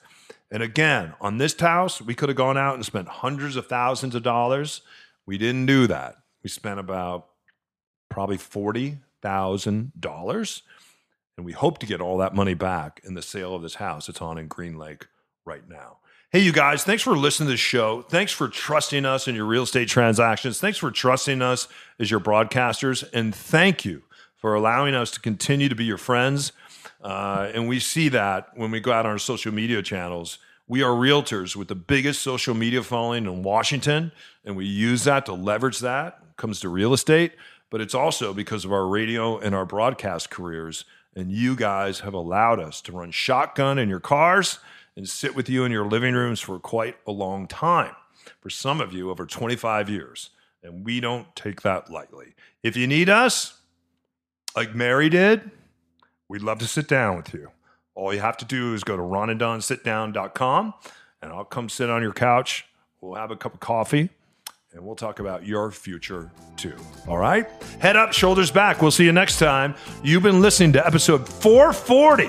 And 0.51 0.63
again, 0.63 1.15
on 1.21 1.39
this 1.39 1.59
house, 1.59 2.01
we 2.01 2.15
could 2.15 2.29
have 2.29 2.37
gone 2.37 2.57
out 2.57 2.75
and 2.75 2.85
spent 2.85 3.09
hundreds 3.09 3.57
of 3.57 3.67
thousands 3.67 4.15
of 4.15 4.23
dollars. 4.23 4.83
We 5.27 5.39
didn't 5.39 5.67
do 5.67 5.87
that. 5.89 6.17
We 6.43 6.49
spent 6.49 6.81
about 6.81 7.27
probably 8.09 8.39
$40,000. 8.39 10.63
And 11.37 11.47
we 11.47 11.53
hope 11.53 11.79
to 11.79 11.87
get 11.87 12.01
all 12.01 12.19
that 12.19 12.35
money 12.35 12.55
back 12.55 13.01
in 13.05 13.15
the 13.15 13.23
sale 13.23 13.55
of 13.55 13.63
this 13.63 13.77
house. 13.77 14.09
It's 14.09 14.21
on 14.21 14.39
in 14.39 14.49
Green 14.49 14.77
Lake 14.77 15.07
right 15.45 15.69
now. 15.69 15.99
Hey, 16.31 16.41
you 16.41 16.53
guys, 16.53 16.83
thanks 16.83 17.03
for 17.03 17.17
listening 17.17 17.47
to 17.47 17.53
the 17.53 17.57
show. 17.57 18.03
Thanks 18.03 18.33
for 18.33 18.49
trusting 18.49 19.07
us 19.07 19.29
in 19.29 19.35
your 19.35 19.47
real 19.47 19.63
estate 19.63 19.89
transactions. 19.89 20.61
Thanks 20.61 20.77
for 20.77 20.91
trusting 20.91 21.41
us 21.41 21.69
as 21.99 22.11
your 22.11 22.21
broadcasters. 22.21 23.09
And 23.15 23.35
thank 23.35 23.85
you 23.85 24.03
for 24.35 24.55
allowing 24.55 24.95
us 24.95 25.11
to 25.13 25.21
continue 25.21 25.69
to 25.69 25.75
be 25.75 25.85
your 25.85 25.97
friends. 25.97 26.53
Uh, 27.01 27.51
and 27.55 27.69
we 27.69 27.79
see 27.79 28.09
that 28.09 28.49
when 28.55 28.71
we 28.71 28.81
go 28.81 28.93
out 28.93 29.07
on 29.07 29.13
our 29.13 29.19
social 29.19 29.53
media 29.53 29.83
channels. 29.83 30.39
We 30.67 30.83
are 30.83 30.91
realtors 30.91 31.57
with 31.57 31.69
the 31.69 31.75
biggest 31.75 32.21
social 32.23 32.55
media 32.55 32.83
following 32.83 33.25
in 33.25 33.43
Washington, 33.43 34.13
and 34.45 34.57
we 34.57 34.67
use 34.67 35.05
that 35.05 35.25
to 35.27 35.33
leverage 35.33 35.79
that. 35.79 36.19
It 36.31 36.37
comes 36.37 36.61
to 36.61 36.69
real 36.69 36.93
estate, 36.93 37.33
but 37.71 37.81
it's 37.81 37.95
also 37.95 38.35
because 38.35 38.65
of 38.65 38.73
our 38.73 38.87
radio 38.87 39.39
and 39.39 39.55
our 39.55 39.65
broadcast 39.65 40.31
careers. 40.31 40.85
And 41.17 41.33
you 41.33 41.57
guys 41.57 42.01
have 42.01 42.15
allowed 42.15 42.61
us 42.61 42.81
to 42.83 42.93
run 42.93 43.11
shotgun 43.13 43.79
in 43.79 43.89
your 43.89 44.01
cars 44.01 44.59
and 44.95 45.09
sit 45.09 45.35
with 45.35 45.49
you 45.49 45.65
in 45.65 45.73
your 45.73 45.87
living 45.87 46.15
rooms 46.15 46.41
for 46.41 46.59
quite 46.59 46.97
a 47.07 47.13
long 47.13 47.47
time. 47.47 47.95
For 48.41 48.51
some 48.51 48.81
of 48.81 48.93
you, 48.93 49.11
over 49.11 49.25
25 49.25 49.89
years. 49.89 50.31
And 50.63 50.85
we 50.85 51.01
don't 51.01 51.35
take 51.35 51.63
that 51.63 51.91
lightly. 51.91 52.35
If 52.63 52.77
you 52.77 52.87
need 52.87 53.09
us, 53.09 53.61
like 54.55 54.75
Mary 54.75 55.09
did, 55.09 55.51
we'd 56.29 56.43
love 56.43 56.59
to 56.61 56.67
sit 56.67 56.89
down 56.89 57.17
with 57.17 57.33
you. 57.35 57.51
All 57.95 58.15
you 58.15 58.21
have 58.21 58.37
to 58.39 58.45
do 58.45 58.75
is 58.75 58.85
go 58.85 58.97
to 58.97 59.03
ronanddonsitdown.com 59.03 60.75
and 61.23 61.33
I'll 61.33 61.45
come 61.45 61.69
sit 61.69 61.91
on 61.91 62.03
your 62.03 62.13
couch. 62.13 62.65
We'll 63.01 63.15
have 63.15 63.31
a 63.31 63.37
cup 63.37 63.55
of 63.55 63.61
coffee 63.61 64.11
and 64.73 64.85
we'll 64.85 64.97
talk 64.97 65.19
about 65.19 65.47
your 65.47 65.71
future 65.71 66.31
too. 66.57 66.77
All 67.09 67.19
right? 67.19 67.49
Head 67.81 67.97
up, 67.97 68.13
shoulders 68.13 68.51
back. 68.51 68.83
We'll 68.83 68.91
see 68.91 69.05
you 69.05 69.13
next 69.13 69.39
time. 69.39 69.75
You've 70.03 70.23
been 70.23 70.41
listening 70.41 70.73
to 70.75 70.87
episode 70.87 71.29
440. 71.29 72.25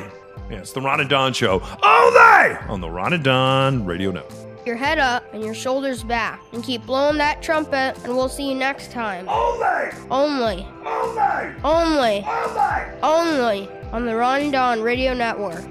Yeah, 0.49 0.57
it's 0.57 0.71
the 0.73 0.81
Ron 0.81 1.01
and 1.01 1.09
Don 1.09 1.33
Show. 1.33 1.61
Oh, 1.83 2.11
they! 2.11 2.57
On 2.71 2.81
the 2.81 2.89
Ron 2.89 3.13
and 3.13 3.23
Don 3.23 3.85
Radio 3.85 4.11
Network. 4.11 4.65
Your 4.65 4.75
head 4.75 4.97
up 4.97 5.23
and 5.33 5.43
your 5.43 5.53
shoulders 5.53 6.03
back, 6.03 6.41
and 6.53 6.63
keep 6.63 6.85
blowing 6.85 7.17
that 7.17 7.41
trumpet, 7.41 7.95
and 8.03 8.15
we'll 8.15 8.29
see 8.29 8.49
you 8.49 8.55
next 8.55 8.91
time. 8.91 9.27
Only! 9.29 9.67
Only, 10.11 10.67
Only! 10.85 11.55
only, 11.63 12.25
Only! 12.25 12.83
only 13.01 13.69
on 13.91 14.05
the 14.05 14.15
Ron 14.15 14.41
and 14.41 14.51
Don 14.51 14.81
Radio 14.81 15.13
Network. 15.13 15.65